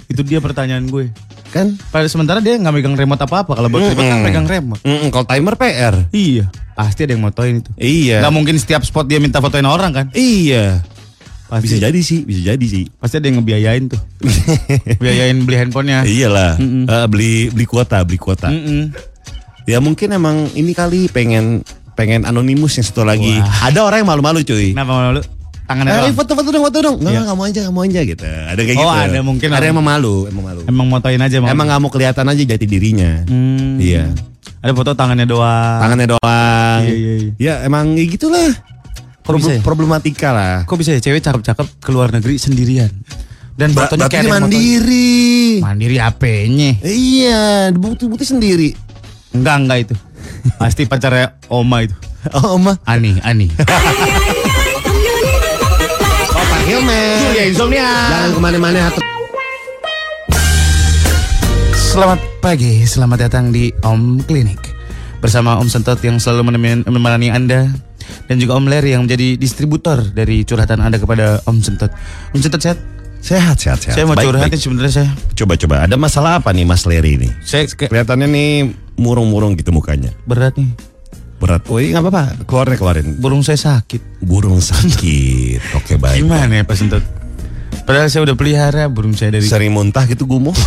Itu 0.05 0.21
dia 0.21 0.37
pertanyaan 0.37 0.85
gue. 0.85 1.09
kan? 1.47 1.71
Pada 1.87 2.03
sementara 2.05 2.37
dia 2.37 2.53
nggak 2.53 2.73
megang 2.73 2.93
remote 2.93 3.21
apa-apa. 3.21 3.55
Kalau 3.55 3.69
buat 3.69 3.79
ribet 3.81 3.95
kan 3.97 4.11
Mm-mm. 4.13 4.27
pegang 4.27 4.43
remote. 4.45 4.81
Mm-mm, 4.81 5.07
kalau 5.07 5.23
timer 5.23 5.55
PR. 5.55 5.95
Iya. 6.11 6.51
Pasti 6.75 6.99
ada 7.01 7.15
yang 7.15 7.23
motoin 7.23 7.55
itu. 7.57 7.71
Iya. 7.75 8.19
Nggak 8.19 8.33
mungkin 8.33 8.55
setiap 8.55 8.83
spot 8.83 9.05
dia 9.05 9.17
minta 9.17 9.39
fotoin 9.39 9.63
orang 9.63 9.91
kan? 9.91 10.05
Iya. 10.11 10.83
Pasti. 11.55 11.65
Bisa 11.65 11.77
jadi 11.79 11.99
sih, 12.01 12.19
bisa 12.21 12.41
jadi 12.45 12.65
sih. 12.65 12.83
Pasti 12.95 13.15
ada 13.15 13.25
yang 13.25 13.39
ngebiayain 13.39 13.87
tuh. 13.87 14.01
Biayain 15.01 15.37
beli 15.41 15.55
handphonenya. 15.57 16.03
Iyalah, 16.03 16.59
Mm-mm. 16.59 16.83
Eh, 16.83 17.05
beli 17.07 17.31
beli 17.47 17.63
kuota, 17.63 18.03
beli 18.03 18.19
kuota. 18.19 18.51
Mm-mm. 18.51 18.91
Ya 19.63 19.79
mungkin 19.79 20.11
emang 20.11 20.51
ini 20.51 20.71
kali 20.71 21.07
pengen 21.07 21.63
pengen 21.95 22.21
anonimus 22.23 22.75
yang 22.75 22.85
satu 22.85 23.01
lagi. 23.01 23.39
Wah. 23.39 23.71
Ada 23.71 23.79
orang 23.81 24.03
yang 24.03 24.09
malu-malu 24.11 24.43
cuy. 24.43 24.75
Kenapa 24.75 24.91
malu? 24.91 25.21
Tangannya 25.65 25.89
Eh, 25.89 25.97
doang. 26.05 26.13
foto-foto 26.13 26.49
dong, 26.51 26.63
foto 26.63 26.77
dong. 26.77 26.95
Iya. 27.01 27.25
nggak 27.25 27.33
mau 27.33 27.45
aja, 27.47 27.59
nggak 27.63 27.73
mau 27.73 27.81
aja 27.81 28.01
gitu. 28.03 28.21
Ada 28.21 28.61
kayak 28.61 28.77
Oh, 28.77 28.85
gitu. 28.85 29.01
ada 29.01 29.19
mungkin 29.23 29.47
Ada 29.49 29.65
yang 29.65 29.77
memalu, 29.79 30.15
emang 30.29 30.43
malu. 30.45 30.61
Emang 30.67 30.85
motoin 30.85 31.17
aja 31.17 31.37
mau. 31.39 31.49
Emang 31.49 31.65
nggak 31.65 31.81
mau 31.81 31.89
kelihatan 31.89 32.25
aja 32.27 32.41
jati 32.45 32.65
dirinya. 32.67 33.25
Hmm. 33.25 33.81
Iya. 33.81 34.13
Ada 34.61 34.73
foto 34.75 34.91
tangannya 34.93 35.25
doang. 35.25 35.79
Tangannya 35.81 36.07
doang. 36.11 36.79
Iya, 36.85 36.93
iya, 36.93 37.13
iya. 37.17 37.31
Ya 37.39 37.53
emang 37.65 37.97
ya 37.97 38.05
gitulah. 38.05 38.53
Kok 39.25 39.33
bisa 39.35 39.51
ya? 39.51 39.61
Problematika 39.61 40.29
lah. 40.29 40.55
Kok 40.63 40.77
bisa 40.77 40.93
ya 40.93 41.01
cewek 41.01 41.17
cakep-cakep 41.19 41.67
ke 41.81 41.89
luar 41.89 42.13
negeri 42.13 42.37
sendirian? 42.37 42.93
Dan 43.55 43.71
Ba- 43.71 43.87
fotonya 43.87 44.05
berarti 44.05 44.11
kayak 44.11 44.21
yang 44.21 44.29
motoin. 44.29 44.43
mandiri. 44.45 45.23
Mandiri 45.59 45.97
apenya? 45.97 46.71
Iya, 46.79 47.43
bukti-bukti 47.71 48.21
sendiri. 48.23 48.69
Enggak, 49.31 49.55
enggak 49.57 49.77
itu. 49.81 49.95
Pasti 50.55 50.85
pacarnya 50.85 51.41
Oma 51.47 51.81
itu. 51.81 51.95
Oh, 52.33 52.53
Oma. 52.55 52.77
Ani, 52.85 53.17
Ani. 53.19 53.49
Oh, 56.27 56.43
Pak 56.43 56.61
Hilman. 56.61 57.15
Surya 57.23 57.43
Insomnia. 57.47 57.87
Jangan 58.05 58.29
ke 58.29 58.39
mana-mana. 58.39 58.79
atau- 58.85 59.03
Selamat 61.71 62.19
pagi, 62.37 62.83
selamat 62.83 63.17
datang 63.21 63.45
di 63.49 63.71
Om 63.79 64.19
Klinik 64.21 64.59
Bersama 65.17 65.55
Om 65.55 65.71
Sentot 65.71 65.95
yang 65.97 66.19
selalu 66.19 66.51
menemani, 66.51 66.83
menemani 66.83 67.27
Anda 67.31 67.71
Dan 68.25 68.41
juga 68.41 68.57
Om 68.57 68.65
Leri 68.65 68.97
yang 68.97 69.05
menjadi 69.05 69.37
distributor 69.37 70.01
dari 70.01 70.41
curhatan 70.41 70.81
Anda 70.81 70.97
kepada 70.97 71.45
Om 71.45 71.61
Sentot 71.61 71.93
Om 72.33 72.41
Sentot 72.41 72.57
sehat? 72.57 72.79
Sehat, 73.21 73.57
sehat, 73.57 73.81
sehat. 73.81 73.95
Saya 73.97 74.05
mau 74.05 74.13
Baik, 74.13 74.29
curhat 74.29 74.45
baik. 74.45 74.53
nih 74.53 74.61
sebenarnya 74.61 74.93
saya 74.93 75.09
Coba-coba, 75.33 75.75
ada 75.81 75.97
masalah 75.97 76.37
apa 76.37 76.49
nih 76.49 76.61
Mas 76.61 76.85
Leri 76.85 77.17
ini? 77.17 77.29
Saya 77.41 77.65
Kelihatannya 77.65 78.27
nih 78.29 78.49
murung-murung 78.97 79.57
gitu 79.57 79.73
mukanya. 79.73 80.13
berat 80.25 80.53
nih 80.55 80.69
Berat. 81.35 81.67
Oh 81.67 81.77
iya 81.77 81.99
nggak 81.99 82.05
apa-apa, 82.05 82.23
keluarin 82.47 82.75
keluarin. 82.79 83.07
Burung 83.19 83.43
saya 83.43 83.59
sakit 83.59 84.23
Burung 84.23 84.63
sakit. 84.63 85.59
Oke 85.77 85.99
baik. 85.99 86.23
Gimana 86.23 86.53
ya 86.53 86.63
Pak 86.63 86.77
Sentot? 86.79 87.03
Padahal 87.83 88.07
saya 88.07 88.25
udah 88.25 88.33
pelihara 88.33 88.87
burung 88.87 89.13
saya 89.13 89.35
dari 89.35 89.45
Sering 89.45 89.69
muntah 89.69 90.07
gitu 90.07 90.25
gumoh. 90.25 90.55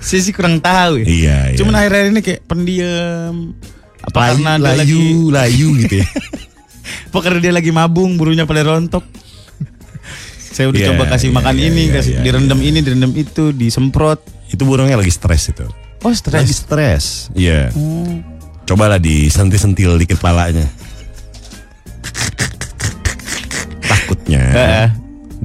Saya 0.00 0.20
sih 0.20 0.32
kurang 0.32 0.58
tahu 0.58 1.00
ya 1.00 1.06
iya, 1.06 1.38
iya. 1.52 1.56
Cuman 1.60 1.76
akhir-akhir 1.76 2.08
ini 2.08 2.20
kayak 2.24 2.40
pendiam 2.48 3.52
Apa 4.10 4.20
layu, 4.20 4.42
karena 4.42 4.52
dia 4.58 4.62
layu, 4.62 4.76
lagi 4.76 5.00
layu 5.30 5.68
gitu 5.86 5.94
ya. 6.02 6.06
Apa 7.10 7.18
karena 7.22 7.38
dia 7.38 7.52
lagi 7.54 7.70
mabung 7.70 8.18
Burungnya 8.18 8.46
pada 8.46 8.62
rontok 8.66 9.04
Saya 10.38 10.70
udah 10.70 10.78
Iya, 10.78 10.88
coba 10.94 11.04
kasih 11.10 11.28
iya, 11.30 11.36
makan 11.38 11.54
iya, 11.54 11.66
ini 11.70 11.82
iya, 11.86 11.94
kasih 11.94 12.12
iya, 12.18 12.22
Direndam 12.26 12.60
ini, 12.62 12.78
direndam 12.82 13.12
itu 13.14 13.54
Disemprot 13.54 14.20
Itu 14.50 14.66
burungnya 14.66 14.98
lagi 14.98 15.14
stres 15.14 15.54
itu. 15.54 15.66
Oh 16.00 16.10
Lagi 16.10 16.18
stres 16.18 16.48
stres. 16.64 17.04
Iya. 17.36 17.68
Cobalah 18.64 18.96
disentil-sentil 18.96 20.00
dikit 20.00 20.16
palanya. 20.18 20.64
Takutnya 23.90 24.40
Heeh. 24.40 24.88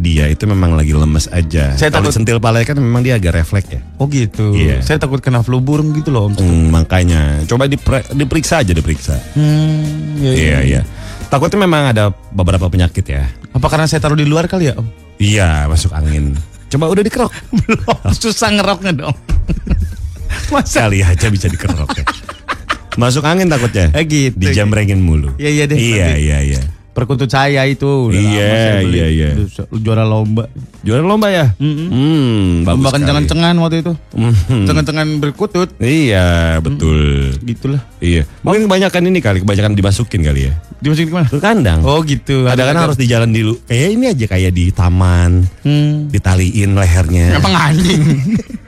Dia 0.06 0.30
itu 0.30 0.46
memang 0.46 0.78
lagi 0.78 0.94
lemes 0.94 1.26
aja. 1.28 1.74
Saya 1.74 1.90
Kalau 1.90 2.08
takut- 2.08 2.14
sentil 2.14 2.38
palanya 2.38 2.70
kan 2.70 2.78
memang 2.78 3.02
dia 3.02 3.18
agak 3.18 3.34
refleks 3.34 3.74
ya. 3.74 3.82
Oh 3.98 4.06
gitu. 4.06 4.54
Iya. 4.54 4.80
Saya 4.80 5.02
takut 5.02 5.18
kena 5.18 5.42
flu 5.42 5.58
burung 5.58 5.90
gitu 5.92 6.14
loh 6.14 6.30
Om. 6.30 6.38
Hmm, 6.38 6.70
makanya 6.70 7.42
coba 7.44 7.66
dipre- 7.66 8.06
diperiksa 8.08 8.62
aja 8.62 8.70
diperiksa. 8.70 9.18
Hmm, 9.34 10.22
iya, 10.22 10.32
Iya 10.32 10.58
iya. 10.62 10.82
Takutnya 11.26 11.58
memang 11.60 11.90
ada 11.90 12.14
beberapa 12.30 12.70
penyakit 12.70 13.02
ya. 13.04 13.26
Apa 13.50 13.66
karena 13.66 13.90
saya 13.90 13.98
taruh 13.98 14.14
di 14.14 14.24
luar 14.24 14.46
kali 14.46 14.70
ya 14.70 14.78
Om? 14.78 14.88
Iya 15.18 15.66
masuk 15.66 15.90
angin. 15.90 16.38
Coba 16.70 16.86
udah 16.88 17.02
dikerok. 17.02 17.32
Belum, 17.58 17.98
susah 18.14 18.54
ngeroknya 18.54 18.94
dong. 18.96 19.16
Masa? 20.54 20.86
Kali 20.86 21.02
aja 21.02 21.28
bisa 21.28 21.50
dikerok 21.50 21.90
ya. 21.96 22.06
Masuk 23.02 23.26
angin 23.26 23.50
takutnya. 23.50 23.92
Eh, 23.92 24.06
gitu. 24.06 24.40
Dijamrengin 24.40 25.04
mulu. 25.04 25.36
Iya, 25.36 25.50
iya 25.52 25.64
deh, 25.68 25.76
Iya 25.76 26.08
iya 26.16 26.38
iya. 26.46 26.62
Perkutut 26.96 27.28
saya 27.28 27.68
itu 27.68 28.08
Iya, 28.08 28.80
iya, 28.82 29.06
iya. 29.06 29.30
Terus 29.36 29.68
Juara 29.84 30.02
lomba. 30.02 30.48
Juara 30.80 31.04
lomba 31.04 31.28
ya? 31.28 31.52
Hmm, 31.60 32.64
bagus 32.64 32.72
Lomba 32.72 32.88
sekali. 32.88 32.96
kencang-kencangan 33.04 33.56
waktu 33.60 33.78
itu. 33.84 33.94
Mhm. 34.16 34.32
Kencang-kencangan 34.64 35.08
berkutut. 35.20 35.70
Iya 35.76 36.56
betul. 36.58 37.36
Gitulah. 37.44 37.84
Iya. 38.00 38.24
Mungkin 38.42 38.66
kebanyakan 38.66 39.02
ini 39.06 39.20
kali, 39.20 39.44
kebanyakan 39.44 39.76
dimasukin 39.76 40.24
kali 40.24 40.48
ya. 40.48 40.54
Dimasukin 40.80 41.08
ke 41.10 41.16
mana? 41.16 41.28
Ke 41.28 41.38
kandang. 41.38 41.80
Oh 41.84 42.00
gitu. 42.00 42.48
Ada 42.48 42.64
kan 42.64 42.78
harus 42.80 42.96
di 42.96 43.06
jalan 43.06 43.28
dulu. 43.30 43.60
Kayak 43.66 43.90
ini 43.92 44.06
aja 44.08 44.26
kayak 44.26 44.52
di 44.52 44.66
taman, 44.72 45.44
Hmm. 45.68 46.08
ditaliin 46.08 46.74
lehernya. 46.74 47.36
Emang 47.36 47.54
anjing. 47.54 48.02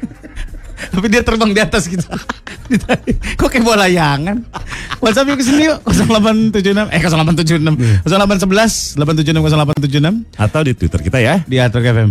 Tapi 0.77 1.05
dia 1.07 1.21
terbang 1.21 1.49
di 1.49 1.59
atas 1.59 1.85
gitu. 1.85 2.05
Kok 3.39 3.47
kayak 3.47 3.63
bola 3.63 3.83
layangan? 3.83 4.45
WhatsApp 4.99 5.29
yuk 5.29 5.37
ke 5.37 5.45
sini 5.45 5.67
yuk 5.67 5.79
0876 5.83 6.89
eh 6.89 7.01
0876 7.01 8.05
0811 8.05 8.97
876 8.97 9.45
0876 9.77 10.37
Atau 10.37 10.61
di 10.61 10.73
Twitter 10.73 10.99
kita 10.99 11.17
ya. 11.17 11.35
di 11.43 11.57
Atrok 11.57 11.85
FM. 11.85 12.09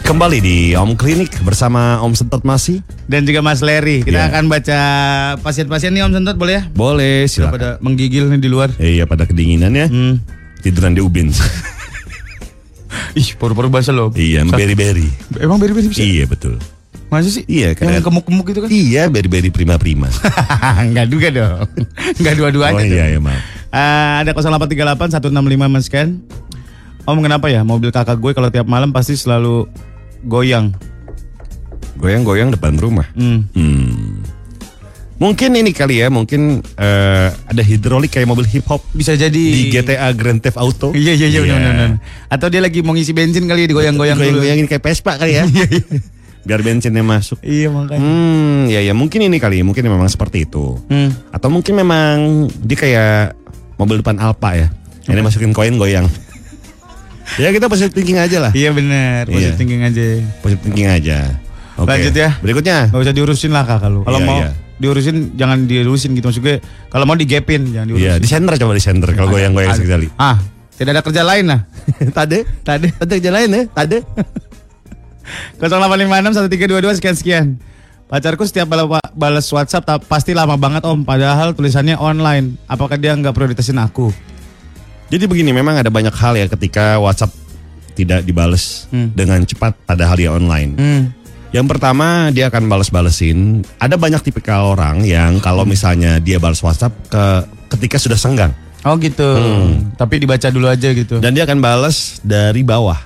Kembali 0.00 0.40
di 0.40 0.72
Om 0.72 0.96
Klinik 0.96 1.36
bersama 1.44 2.00
Om 2.00 2.16
Sentot 2.16 2.40
masih. 2.40 2.80
Dan 3.04 3.28
juga 3.28 3.44
Mas 3.44 3.60
Leri. 3.60 4.00
Kita 4.00 4.16
Iya. 4.18 4.28
akan 4.32 4.44
baca 4.48 4.78
pasien-pasien 5.44 5.92
nih 5.92 6.00
Om 6.02 6.12
Sentot 6.14 6.36
boleh 6.40 6.54
ya? 6.54 6.62
Boleh 6.66 7.28
silakan. 7.28 7.52
pada 7.52 7.68
menggigil 7.78 8.24
nih 8.26 8.40
di 8.40 8.48
luar. 8.48 8.72
Iya 8.74 9.04
pada 9.04 9.28
kedinginan 9.28 9.68
ya. 9.70 9.86
Hmm. 9.86 10.16
Tiduran 10.58 10.96
di 10.96 11.04
ubin. 11.04 11.28
Ih, 13.14 13.32
paru-paru 13.36 13.68
basah 13.68 13.92
loh. 13.92 14.12
iya, 14.12 14.44
beri-beri. 14.44 15.08
Emang 15.38 15.56
beri-beri 15.56 15.88
bisa? 15.88 16.00
Iya 16.00 16.26
betul. 16.26 16.58
Masa 17.08 17.32
sih? 17.32 17.40
Iya, 17.48 17.72
Yang 17.72 18.04
kayak- 18.04 18.04
gemuk-gemuk 18.04 18.44
gitu 18.46 18.60
kan? 18.60 18.68
Iya, 18.68 19.08
beri-beri 19.08 19.48
prima-prima. 19.48 20.12
Enggak 20.84 21.08
juga 21.08 21.28
dong. 21.32 21.64
Enggak 22.20 22.34
dua-duanya. 22.36 22.76
oh 22.76 22.84
dong. 22.84 22.92
iya, 22.92 23.04
ya 23.16 23.20
maaf. 23.20 23.40
Ah, 23.68 24.20
ada 24.20 24.32
0838 24.32 25.16
165 25.16 25.32
Mas 25.68 25.88
Ken. 25.88 26.20
Om 27.04 27.24
kenapa 27.24 27.48
ya 27.48 27.64
mobil 27.64 27.88
kakak 27.88 28.20
gue 28.20 28.36
kalau 28.36 28.52
tiap 28.52 28.68
malam 28.68 28.92
pasti 28.92 29.16
selalu 29.16 29.64
goyang. 30.22 30.76
Goyang-goyang 31.96 32.52
depan 32.52 32.76
rumah. 32.76 33.08
Hmm. 33.16 33.48
Hmm. 33.56 34.20
Mungkin 35.18 35.50
ini 35.52 35.74
kali 35.74 35.98
ya, 35.98 36.08
mungkin 36.08 36.62
eh, 36.62 37.28
ada 37.34 37.58
hidrolik 37.58 38.14
kayak 38.14 38.30
mobil 38.30 38.46
hip 38.46 38.62
hop 38.70 38.86
Bisa 38.94 39.18
jadi 39.18 39.34
di 39.34 39.66
GTA 39.66 40.14
Grand 40.14 40.38
Theft 40.38 40.54
Auto. 40.54 40.94
Iya 40.94 41.10
iya 41.12 41.26
iya 41.26 41.40
benar. 41.42 41.98
Atau 42.30 42.46
dia 42.46 42.62
lagi 42.62 42.86
mau 42.86 42.94
ngisi 42.94 43.10
bensin 43.10 43.50
kali 43.50 43.66
ya 43.66 43.68
digoyang-goyang 43.68 44.14
dulu. 44.14 44.38
Goyang-goyangin 44.38 44.66
kayak 44.66 44.82
Vespa 44.82 45.18
kali 45.18 45.34
ya. 45.34 45.44
Biar 46.46 46.62
bensinnya 46.62 47.02
masuk. 47.02 47.42
Iya 47.42 47.68
makanya. 47.68 47.98
Hmm, 48.00 48.70
ya 48.70 48.80
ya 48.80 48.94
mungkin 48.94 49.20
ini 49.20 49.36
kali, 49.36 49.60
mungkin 49.60 49.84
memang 49.84 50.06
seperti 50.06 50.46
itu. 50.46 50.78
Hmm. 50.86 51.10
Atau 51.28 51.50
mungkin 51.50 51.74
memang 51.74 52.14
dia 52.62 52.78
kayak 52.78 53.34
mobil 53.74 54.00
depan 54.00 54.22
Alfa 54.22 54.54
ya. 54.54 54.68
Ini 55.04 55.18
masukin 55.18 55.50
koin 55.50 55.74
goyang. 55.76 56.06
ya 57.42 57.50
kita 57.50 57.66
positive 57.66 57.90
thinking 57.90 58.22
aja 58.22 58.38
lah. 58.38 58.52
Iya 58.54 58.70
benar. 58.70 59.26
Positive 59.26 59.50
Iya. 59.50 59.58
thinking 59.58 59.82
aja. 59.82 60.04
Positive 60.40 60.62
thinking 60.62 60.88
aja. 60.88 61.18
Oke. 61.74 61.90
Lanjut 61.90 62.14
ya. 62.14 62.30
Berikutnya. 62.38 62.78
Gak 62.88 63.02
usah 63.02 63.14
diurusin 63.14 63.50
lah 63.50 63.66
kak 63.66 63.82
kalau. 63.82 64.06
Kalau 64.06 64.20
Iya, 64.22 64.28
mau 64.30 64.38
iya. 64.40 64.50
Diurusin 64.78 65.34
jangan 65.34 65.66
diurusin 65.66 66.14
gitu 66.14 66.26
maksudnya. 66.26 66.58
Kalau 66.86 67.04
mau 67.04 67.14
digepin 67.14 67.68
jangan 67.68 67.86
diurusin. 67.86 68.06
Iya, 68.06 68.14
di 68.16 68.26
center 68.26 68.54
coba 68.56 68.72
di 68.72 68.80
center 68.80 69.08
kalau 69.12 69.30
goyang-goyang 69.30 69.74
sekali. 69.74 70.06
Ah, 70.14 70.38
tidak 70.74 70.90
ada 70.94 71.02
kerja 71.02 71.22
lain 71.22 71.44
lah. 71.46 71.60
Tade, 72.16 72.46
tade, 72.62 72.88
tade 72.92 73.12
kerja 73.16 73.30
lain 73.30 73.48
ya, 73.48 73.62
tade. 73.68 73.98
0856 75.58 76.24
1322 76.88 76.96
sekian 76.96 77.16
sekian. 77.16 77.46
Pacarku 78.08 78.40
setiap 78.42 78.64
bala- 78.66 78.88
balas 79.12 79.44
WhatsApp 79.46 79.84
pasti 80.02 80.32
lama 80.32 80.56
banget 80.56 80.80
om. 80.82 81.04
Padahal 81.04 81.52
tulisannya 81.52 81.92
online. 81.94 82.56
Apakah 82.64 82.96
dia 82.96 83.12
nggak 83.12 83.36
prioritasin 83.36 83.76
aku? 83.76 84.08
Jadi 85.08 85.24
begini, 85.24 85.52
memang 85.52 85.76
ada 85.76 85.88
banyak 85.88 86.12
hal 86.12 86.32
ya 86.34 86.48
ketika 86.48 86.96
WhatsApp 86.96 87.32
tidak 87.92 88.24
dibales 88.24 88.88
Hmm. 88.88 89.12
dengan 89.12 89.42
cepat 89.42 89.76
padahal 89.82 90.16
dia 90.16 90.30
online. 90.30 90.70
Hmm. 90.72 91.02
Yang 91.48 91.66
pertama 91.66 92.28
dia 92.28 92.46
akan 92.46 92.68
balas-balesin. 92.68 93.64
Ada 93.76 93.96
banyak 93.96 94.20
tipikal 94.20 94.68
orang 94.68 95.00
yang 95.02 95.40
kalau 95.40 95.64
misalnya 95.64 96.20
dia 96.20 96.36
balas 96.36 96.60
WhatsApp 96.60 96.92
ke 97.08 97.24
ketika 97.70 97.96
sudah 97.96 98.16
senggang 98.16 98.52
Oh 98.82 98.94
gitu. 98.94 99.26
Tapi 99.94 100.14
dibaca 100.18 100.48
dulu 100.48 100.68
aja 100.68 100.92
gitu. 100.92 101.18
dan 101.18 101.32
dia 101.32 101.42
akan 101.42 101.58
balas 101.58 102.20
dari 102.20 102.62
bawah, 102.62 102.96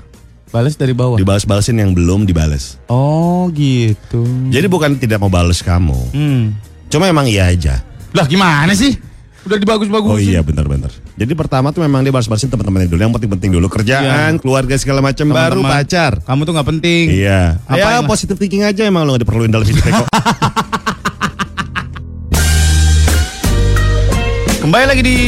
Balas 0.50 0.76
dari 0.76 0.92
bawah. 0.92 1.16
dibalas-balesin 1.16 1.80
yang 1.80 1.90
belum 1.92 2.26
dibales. 2.26 2.76
Oh 2.86 3.48
gitu. 3.50 4.20
Jadi 4.48 4.66
bukan 4.66 4.94
tidak 4.96 5.16
mau 5.16 5.30
balas 5.30 5.64
kamu, 5.64 5.96
Hmm. 6.12 6.52
cuma 6.86 7.08
emang 7.08 7.24
iya 7.24 7.48
aja. 7.48 7.80
Lah 8.12 8.26
gimana 8.26 8.74
sih? 8.74 8.92
Udah 9.42 9.58
dibagus-bagusin. 9.58 10.14
Oh 10.14 10.20
iya 10.22 10.38
benar-benar. 10.38 10.94
Jadi 11.18 11.32
pertama 11.34 11.74
tuh 11.74 11.82
memang 11.82 12.06
dia 12.06 12.14
balas-balesin 12.14 12.46
teman-temannya 12.46 12.86
dulu. 12.86 13.00
Yang 13.02 13.14
penting-penting 13.18 13.50
dulu 13.50 13.66
kerjaan, 13.66 14.38
keluarga 14.38 14.78
segala 14.78 15.02
macam 15.02 15.26
baru 15.34 15.60
pacar. 15.66 16.22
Kamu 16.22 16.46
tuh 16.46 16.54
nggak 16.54 16.68
penting. 16.78 17.04
Iya. 17.10 17.58
Apain 17.66 17.82
ya 17.82 17.98
lah? 17.98 18.06
positive 18.06 18.38
thinking 18.38 18.62
aja 18.62 18.86
emang 18.86 19.02
lo 19.02 19.18
gak 19.18 19.26
diperluin 19.26 19.50
dalam 19.50 19.66
hidupnya 19.66 20.06
kok. 20.06 20.08
Kembali 24.62 24.86
lagi 24.86 25.02
di 25.02 25.18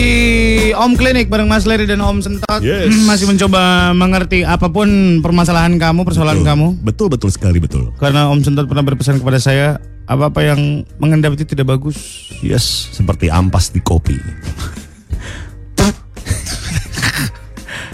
Om 0.79 0.95
Klinik 0.95 1.27
bareng 1.27 1.51
Mas 1.51 1.67
Leri 1.67 1.91
dan 1.91 1.99
Om 1.99 2.23
Sentot. 2.23 2.63
Yes. 2.63 2.87
Hmm, 2.87 3.11
Masih 3.11 3.27
mencoba 3.27 3.91
mengerti 3.91 4.47
apa 4.47 4.71
pun 4.71 5.19
permasalahan 5.27 5.75
kamu, 5.75 6.07
persoalan 6.07 6.39
Betul. 6.39 6.47
kamu. 6.47 6.67
Betul 6.87 7.07
betul 7.11 7.31
sekali 7.35 7.59
betul. 7.59 7.91
Karena 7.99 8.31
Om 8.31 8.47
Sentot 8.47 8.71
pernah 8.71 8.87
berpesan 8.87 9.19
kepada 9.19 9.43
saya, 9.43 9.83
apa-apa 10.05 10.41
yang 10.45 10.85
mengendap 11.01 11.33
itu 11.37 11.49
tidak 11.49 11.73
bagus. 11.77 12.29
Yes, 12.45 12.93
seperti 12.93 13.33
ampas 13.33 13.73
di 13.73 13.81
kopi. 13.81 14.17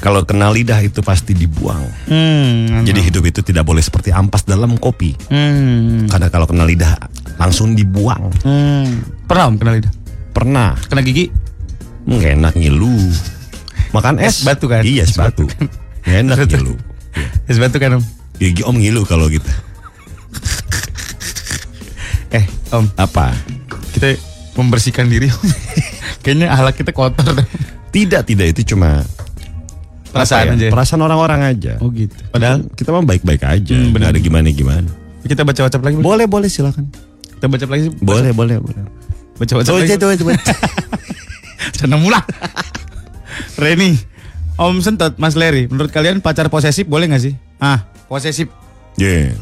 Kalau 0.01 0.25
kena 0.25 0.49
lidah 0.49 0.81
itu 0.81 1.05
pasti 1.05 1.37
dibuang. 1.37 1.85
Hmm. 2.09 2.88
Jadi 2.88 3.01
hidup 3.05 3.20
itu 3.29 3.44
tidak 3.44 3.68
boleh 3.68 3.85
seperti 3.85 4.09
ampas 4.09 4.49
dalam 4.49 4.81
kopi. 4.81 5.12
Hmm. 5.29 6.09
Karena 6.09 6.33
kalau 6.33 6.49
kena 6.49 6.64
lidah 6.64 6.96
langsung 7.37 7.77
dibuang. 7.77 8.33
Hmm. 8.40 9.05
Pernah 9.29 9.44
Om 9.53 9.57
kena 9.61 9.73
lidah? 9.77 9.92
Pernah, 10.33 10.73
Kena 10.88 11.05
gigi? 11.05 11.29
nggak 12.09 12.33
enak 12.33 12.55
ngilu. 12.57 12.96
Makan 13.92 14.25
es, 14.25 14.40
Es 14.40 14.46
batu 14.49 14.73
kan? 14.73 14.81
Iya, 14.81 15.05
es 15.05 15.12
batu. 15.12 15.44
Nggak 16.09 16.18
enak 16.25 16.37
ngilu. 16.49 16.75
Es 17.44 17.61
batu 17.61 17.77
kan 17.77 18.01
Om? 18.01 18.05
Gigi 18.40 18.64
om 18.64 18.81
ngilu 18.81 19.05
kalau 19.05 19.29
gitu. 19.29 19.44
Om, 22.70 22.87
Apa? 22.94 23.35
kita 23.90 24.14
membersihkan 24.54 25.06
diri. 25.06 25.26
Kayaknya 26.22 26.48
ahlak 26.48 26.76
kita 26.76 26.92
kotor. 26.92 27.35
Tidak, 27.90 28.22
tidak 28.22 28.46
itu 28.52 28.74
cuma 28.74 29.02
Perasaan 30.11 30.46
apa 30.46 30.54
aja. 30.54 30.64
ya, 30.66 30.70
Perasaan 30.70 31.00
orang-orang 31.00 31.40
aja. 31.44 31.72
Oh 31.78 31.90
gitu. 31.90 32.14
Padahal 32.28 32.66
kita 32.74 32.90
mah 32.90 33.02
baik-baik 33.02 33.42
aja. 33.42 33.74
Hmm, 33.74 33.90
benar. 33.90 34.11
ada 34.11 34.18
gimana-gimana. 34.18 34.90
kita 35.22 35.42
baca 35.42 35.61
WhatsApp 35.62 35.87
lagi. 35.87 35.96
Boleh, 35.98 36.26
boleh 36.26 36.46
silakan. 36.46 36.90
Kita 37.38 37.46
baca 37.46 37.64
lagi. 37.66 37.90
Boleh, 37.96 38.30
boleh, 38.30 38.56
boleh. 38.59 38.83
Baca 39.35 39.52
Coba, 39.56 39.78
lagi. 39.80 39.94
coba, 39.96 40.14
coba. 40.14 40.33
Sana 41.78 41.96
mula. 41.96 42.20
Reni, 43.54 43.94
Om 44.54 44.83
Sentot, 44.83 45.14
Mas 45.16 45.33
Leri, 45.35 45.64
menurut 45.66 45.88
kalian 45.88 46.18
pacar 46.18 46.50
posesif 46.50 46.85
boleh 46.85 47.06
nggak 47.09 47.22
sih? 47.22 47.35
Ah, 47.56 47.87
posesif. 48.06 48.50
Yeah. 48.96 49.33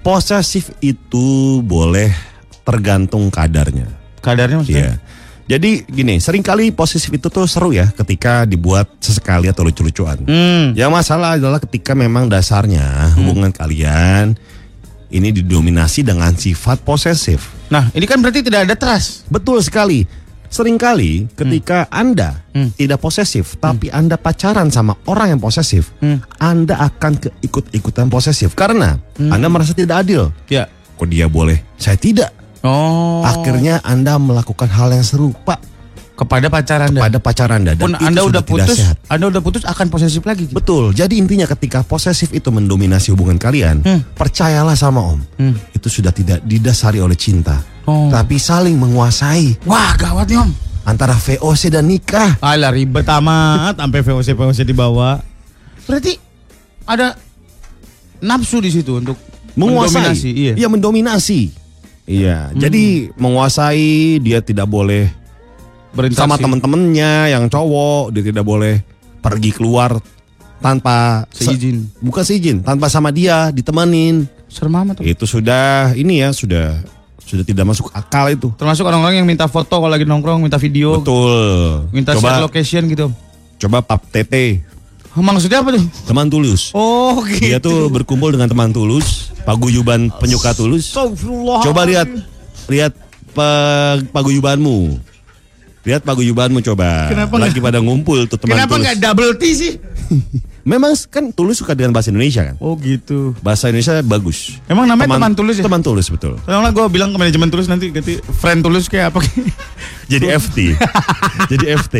Posesif 0.00 0.72
itu 0.80 1.60
boleh 1.60 2.10
tergantung 2.62 3.28
kadarnya. 3.28 3.86
Kadarnya 4.22 4.62
maksudnya? 4.62 4.86
Iya. 4.86 4.94
Jadi 5.42 5.84
gini, 5.84 6.22
sering 6.22 6.40
kali 6.40 6.70
posesif 6.70 7.10
itu 7.10 7.26
tuh 7.26 7.44
seru 7.50 7.74
ya 7.74 7.90
ketika 7.90 8.46
dibuat 8.46 8.88
sesekali 9.02 9.50
atau 9.50 9.66
lucu-lucuan. 9.66 10.22
Hmm. 10.22 10.72
Yang 10.72 10.90
masalah 10.94 11.34
adalah 11.36 11.58
ketika 11.58 11.92
memang 11.92 12.30
dasarnya 12.30 13.12
hubungan 13.18 13.50
kalian 13.50 14.38
ini 15.12 15.28
didominasi 15.34 16.06
dengan 16.06 16.32
sifat 16.32 16.80
posesif. 16.86 17.52
Nah, 17.68 17.90
ini 17.92 18.06
kan 18.06 18.22
berarti 18.22 18.40
tidak 18.40 18.70
ada 18.70 18.74
trust. 18.78 19.26
Betul 19.28 19.60
sekali. 19.60 20.06
Seringkali 20.52 21.32
ketika 21.32 21.88
Anda 21.88 22.44
Hmm. 22.52 22.68
tidak 22.76 23.00
posesif, 23.00 23.56
tapi 23.56 23.88
Anda 23.88 24.20
pacaran 24.20 24.68
sama 24.68 24.92
orang 25.08 25.36
yang 25.36 25.40
posesif, 25.40 25.90
Hmm. 25.98 26.20
Anda 26.36 26.76
akan 26.76 27.18
keikut-ikutan 27.18 28.12
posesif 28.12 28.52
karena 28.52 29.00
Anda 29.18 29.48
merasa 29.48 29.72
tidak 29.72 30.04
adil. 30.04 30.28
Ya. 30.52 30.68
Kok 30.96 31.08
dia 31.08 31.24
boleh, 31.26 31.56
saya 31.80 31.96
tidak. 31.96 32.30
Oh. 32.62 33.22
Akhirnya 33.22 33.82
Anda 33.82 34.16
melakukan 34.16 34.66
hal 34.66 34.90
yang 34.90 35.02
serupa 35.02 35.58
kepada 36.12 36.46
pacar 36.46 36.78
Anda. 36.84 37.00
pada 37.02 37.18
pacar 37.18 37.48
Anda 37.50 37.72
dan 37.72 37.82
Pun 37.82 37.92
itu 37.92 38.04
Anda 38.04 38.20
sudah 38.20 38.30
udah 38.30 38.42
putus, 38.44 38.78
sehat. 38.78 38.96
Anda 39.08 39.24
udah 39.26 39.42
putus 39.42 39.62
akan 39.64 39.86
posesif 39.88 40.22
lagi. 40.22 40.46
gitu. 40.46 40.54
Betul. 40.54 40.84
Jadi 40.92 41.18
intinya 41.18 41.48
ketika 41.48 41.82
posesif 41.82 42.30
itu 42.30 42.46
mendominasi 42.48 43.10
hubungan 43.10 43.34
kalian, 43.34 43.82
Hmm. 43.82 44.00
percayalah 44.12 44.74
sama 44.74 45.02
Om. 45.02 45.20
Hmm. 45.36 45.54
Itu 45.72 45.90
sudah 45.90 46.10
tidak 46.10 46.38
didasari 46.42 46.98
oleh 46.98 47.14
cinta, 47.14 47.58
Oh. 47.82 48.06
tapi 48.06 48.38
saling 48.38 48.76
menguasai 48.76 49.58
Wah, 49.64 49.96
gawat 49.96 50.30
nih, 50.30 50.38
Om. 50.38 50.50
antara 50.84 51.12
VOC 51.12 51.72
dan 51.72 51.90
nikah. 51.90 52.38
Alah 52.38 52.70
ribet 52.70 53.08
amat 53.08 53.74
sampai 53.76 54.00
VOC 54.00 54.28
VOC 54.32 54.62
dibawa. 54.62 55.18
Berarti 55.82 56.14
ada 56.84 57.18
nafsu 58.20 58.62
di 58.62 58.70
situ 58.70 58.94
untuk 58.94 59.18
Menguasai. 59.52 60.14
mendominasi, 60.14 60.30
Iya. 60.30 60.52
Iya, 60.54 60.68
mendominasi. 60.70 61.40
Iya. 62.02 62.50
Jadi 62.52 63.14
menguasai 63.14 64.18
dia 64.18 64.42
tidak 64.42 64.66
boleh 64.66 65.06
Berinteraksi. 65.92 66.18
sama 66.18 66.34
temen-temennya 66.36 67.30
yang 67.30 67.46
cowok, 67.46 68.10
dia 68.10 68.22
tidak 68.24 68.42
boleh 68.42 68.80
pergi 69.20 69.50
keluar 69.54 70.00
tanpa 70.58 71.26
se- 71.30 71.46
seizin. 71.46 71.86
bukan 71.98 72.22
seizin, 72.22 72.56
tanpa 72.62 72.86
sama 72.88 73.10
dia 73.10 73.50
ditemenin. 73.50 74.26
Serem 74.48 74.74
amat 74.76 75.00
tuh. 75.00 75.04
Itu 75.04 75.24
sudah 75.24 75.94
ini 75.94 76.20
ya, 76.20 76.30
sudah 76.30 76.80
sudah 77.22 77.44
tidak 77.46 77.64
masuk 77.64 77.88
akal 77.90 78.28
itu. 78.28 78.52
Termasuk 78.56 78.84
orang-orang 78.84 79.22
yang 79.22 79.28
minta 79.28 79.48
foto 79.48 79.80
kalau 79.80 79.88
lagi 79.88 80.04
nongkrong, 80.04 80.42
minta 80.42 80.60
video, 80.60 81.00
Betul. 81.00 81.88
minta 81.88 82.12
coba 82.12 82.36
share 82.36 82.42
location 82.44 82.82
gitu. 82.90 83.06
coba 83.56 83.78
Pap 83.80 84.02
Tete, 84.10 84.60
Maksudnya 85.12 85.60
apa 85.60 85.76
tuh? 85.76 85.84
teman 86.08 86.26
tulus. 86.32 86.72
Oh, 86.72 87.20
gitu. 87.28 87.44
Dia 87.44 87.58
tuh 87.60 87.92
berkumpul 87.92 88.32
dengan 88.32 88.48
teman 88.48 88.72
tulus, 88.72 89.28
paguyuban 89.44 90.08
penyuka 90.16 90.56
tulus. 90.56 90.96
Coba 91.60 91.84
lihat 91.84 92.08
lihat 92.72 92.96
paguyubanmu. 94.12 94.96
Lihat 95.82 96.06
paguyubanmu 96.06 96.62
coba. 96.62 97.10
Kenapa 97.10 97.34
Lagi 97.42 97.58
pada 97.58 97.82
ngumpul 97.82 98.30
tuh 98.30 98.38
teman 98.38 98.54
Kenapa 98.54 98.78
tulus. 98.78 98.84
nggak 98.86 98.96
double 99.02 99.32
T 99.34 99.42
sih? 99.52 99.72
Memang 100.62 100.94
kan 101.10 101.34
tulus 101.34 101.58
suka 101.58 101.74
dengan 101.74 101.90
bahasa 101.90 102.14
Indonesia 102.14 102.46
kan? 102.46 102.54
Oh 102.62 102.78
gitu. 102.78 103.34
Bahasa 103.42 103.66
Indonesia 103.66 103.98
bagus. 104.06 104.62
Emang 104.70 104.86
namanya 104.86 105.18
teman 105.18 105.34
tulus 105.34 105.58
ya? 105.58 105.66
Teman 105.66 105.82
tulus 105.82 106.06
betul. 106.06 106.38
Soalnya 106.46 106.70
gue 106.70 106.86
bilang 106.86 107.10
ke 107.10 107.18
manajemen 107.18 107.50
tulus 107.50 107.66
nanti 107.66 107.90
ganti 107.90 108.22
friend 108.22 108.62
tulus 108.62 108.86
kayak 108.86 109.10
apa? 109.10 109.26
Jadi 110.06 110.30
FT. 110.30 110.58
Jadi 111.50 111.64
FT. 111.66 111.94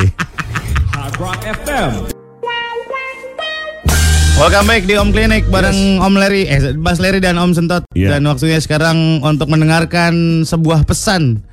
Hard 0.95 1.15
Rock 1.19 1.43
FM. 1.43 2.22
Welcome 4.43 4.75
back 4.75 4.91
di 4.91 4.99
Om 4.99 5.15
Klinik 5.15 5.47
bareng 5.55 6.03
Om 6.03 6.19
Larry, 6.19 6.51
eh 6.51 6.75
Bas 6.75 6.99
Larry 6.99 7.23
dan 7.23 7.39
Om 7.39 7.55
Sentot. 7.55 7.87
Iya. 7.95 8.19
Dan 8.19 8.27
waktunya 8.27 8.59
sekarang 8.59 9.23
untuk 9.23 9.47
mendengarkan 9.47 10.43
sebuah 10.43 10.83
pesan 10.83 11.47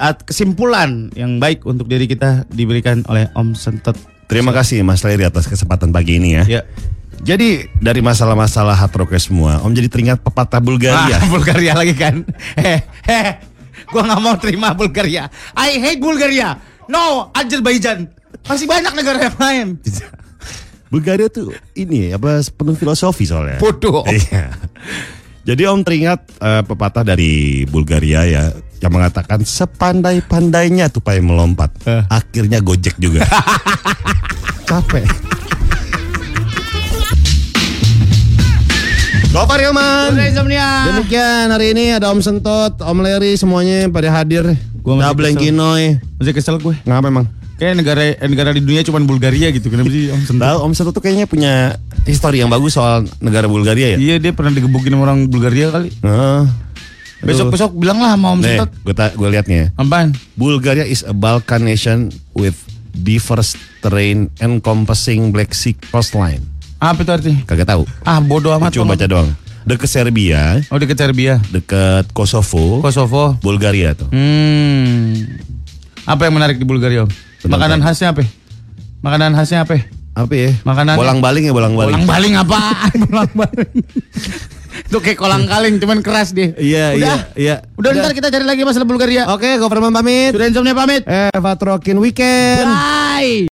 at 0.00 0.24
kesimpulan 0.24 1.12
yang 1.12 1.36
baik 1.36 1.68
untuk 1.68 1.84
diri 1.84 2.08
kita 2.08 2.48
diberikan 2.48 3.04
oleh 3.12 3.28
Om 3.36 3.52
Sentot. 3.52 3.92
Terima 4.24 4.56
kasih 4.56 4.80
Mas 4.80 5.04
Leri 5.04 5.20
atas 5.20 5.44
kesempatan 5.44 5.92
pagi 5.92 6.16
ini 6.16 6.40
ya. 6.40 6.44
Ya. 6.48 6.62
Jadi 7.20 7.68
dari 7.76 8.00
masalah-masalah 8.00 8.72
hard 8.72 8.96
rock 8.96 9.12
semua, 9.20 9.60
Om 9.60 9.76
jadi 9.76 9.92
teringat 9.92 10.24
pepatah 10.24 10.64
Bulgaria. 10.64 11.20
Ah, 11.20 11.28
Bulgaria 11.36 11.76
lagi 11.76 11.92
kan. 11.92 12.24
Heh, 12.56 12.80
heh. 13.04 13.36
Gua 13.92 14.00
nggak 14.00 14.20
mau 14.24 14.40
terima 14.40 14.72
Bulgaria. 14.72 15.28
I 15.52 15.76
hate 15.76 16.00
Bulgaria. 16.00 16.56
No, 16.88 17.28
Azerbaijan. 17.36 18.08
Masih 18.48 18.64
banyak 18.64 18.96
negara 18.96 19.28
yang 19.28 19.36
lain. 19.36 19.68
Bulgaria 20.90 21.30
tuh 21.30 21.54
ini 21.78 22.10
apa 22.10 22.42
penuh 22.50 22.74
filosofi 22.74 23.22
soalnya. 23.24 23.62
Bodoh. 23.62 24.02
Iya. 24.10 24.50
Jadi 25.40 25.62
Om 25.64 25.80
teringat 25.86 26.20
eh, 26.36 26.62
pepatah 26.66 27.00
dari 27.06 27.64
Bulgaria 27.64 28.26
ya 28.28 28.52
yang 28.82 28.92
mengatakan 28.92 29.40
sepandai-pandainya 29.40 30.92
tupai 30.92 31.22
melompat, 31.24 31.72
Eh. 31.88 32.04
akhirnya 32.10 32.60
gojek 32.60 32.98
juga. 33.00 33.24
Capek. 34.68 35.06
Gopar 39.30 39.62
insomnia. 39.62 40.90
Demikian 40.90 41.54
hari 41.54 41.70
ini 41.70 41.94
ada 41.94 42.10
Om 42.10 42.18
Sentot, 42.18 42.82
Om 42.82 42.98
Leri 43.00 43.38
semuanya 43.38 43.86
pada 43.86 44.10
hadir. 44.10 44.58
Gua 44.82 44.98
masih 44.98 45.06
Dableng 45.06 45.36
kesel. 45.38 45.44
Kinoy. 45.54 45.82
Masih 46.18 46.32
kesel 46.34 46.56
gue. 46.58 46.74
Ngapa 46.82 47.08
emang? 47.08 47.39
Kayak 47.60 47.74
negara 47.76 48.00
eh, 48.16 48.24
negara 48.24 48.50
di 48.50 48.64
dunia 48.64 48.80
cuma 48.80 48.96
Bulgaria 49.04 49.52
gitu. 49.52 49.68
Kenapa 49.68 49.92
sih 49.92 50.08
Om? 50.08 50.40
Tahu 50.40 50.56
Om 50.64 50.72
Sentot 50.72 50.96
tuh 50.96 51.04
kayaknya 51.04 51.28
punya 51.28 51.76
histori 52.02 52.40
yang 52.40 52.48
bagus 52.48 52.72
soal 52.72 53.04
negara 53.20 53.44
Bulgaria 53.44 53.94
ya. 53.94 53.98
Iya 54.00 54.16
dia 54.16 54.32
pernah 54.32 54.48
digebukin 54.50 54.96
sama 54.96 55.04
orang 55.04 55.28
Bulgaria 55.28 55.68
kali. 55.68 55.92
Nah, 56.00 56.48
Besok-besok 57.20 57.76
bilang 57.76 58.00
lah 58.00 58.16
sama 58.16 58.32
Om 58.32 58.40
Sentot. 58.40 58.70
gue 58.80 58.94
gue 58.96 59.28
liatnya. 59.28 59.62
Apaan? 59.76 60.16
Bulgaria 60.34 60.88
is 60.88 61.04
a 61.04 61.12
Balkan 61.12 61.68
nation 61.68 62.08
with 62.32 62.56
diverse 62.96 63.52
terrain 63.84 64.32
encompassing 64.40 65.28
Black 65.28 65.52
Sea 65.52 65.76
coastline. 65.92 66.40
Apa 66.80 67.04
itu 67.04 67.12
artinya? 67.12 67.44
Kagak 67.44 67.68
tahu. 67.68 67.84
Ah 68.08 68.24
bodoh 68.24 68.56
amat. 68.56 68.72
Cuma 68.72 68.96
baca 68.96 69.04
doang. 69.04 69.28
Deket 69.60 69.92
Serbia, 69.92 70.64
Oh 70.72 70.80
deket 70.80 70.96
Serbia. 70.96 71.36
deket 71.52 72.08
Kosovo, 72.16 72.80
Kosovo. 72.80 73.36
Bulgaria 73.44 73.92
tuh. 73.92 74.08
Hmm. 74.08 75.28
Apa 76.08 76.24
yang 76.24 76.40
menarik 76.40 76.56
di 76.56 76.64
Bulgaria 76.64 77.04
Om? 77.04 77.12
Makanan 77.46 77.80
khasnya 77.80 78.12
apa? 78.12 78.22
Makanan 79.00 79.32
khasnya 79.32 79.64
apa? 79.64 79.76
Apa 80.12 80.34
ya? 80.34 80.50
Makanan- 80.66 80.98
Bolang 81.00 81.20
baling 81.24 81.44
ya 81.48 81.52
bolang 81.54 81.72
baling. 81.72 81.94
Kolang 81.96 82.06
baling 82.06 82.34
apa? 82.36 82.58
Kolang 83.08 83.32
baling. 83.40 83.72
Itu 84.86 84.98
kayak 85.00 85.18
kolang 85.18 85.44
kaling 85.48 85.80
cuman 85.80 85.98
keras 86.04 86.36
dia. 86.36 86.52
Iya 86.60 86.84
Udah. 86.92 86.98
iya 86.98 87.14
iya. 87.34 87.54
Udah, 87.80 87.90
ntar 87.96 88.12
kita 88.12 88.28
cari 88.28 88.44
lagi 88.44 88.62
masalah 88.62 88.84
Bulgaria. 88.84 89.24
Oke, 89.32 89.56
Government 89.56 89.94
pamit. 89.94 90.36
Sudah 90.36 90.74
pamit. 90.76 91.02
Eh, 91.08 91.32
Fatrokin 91.32 91.96
weekend. 91.96 92.68
Bye. 92.68 93.48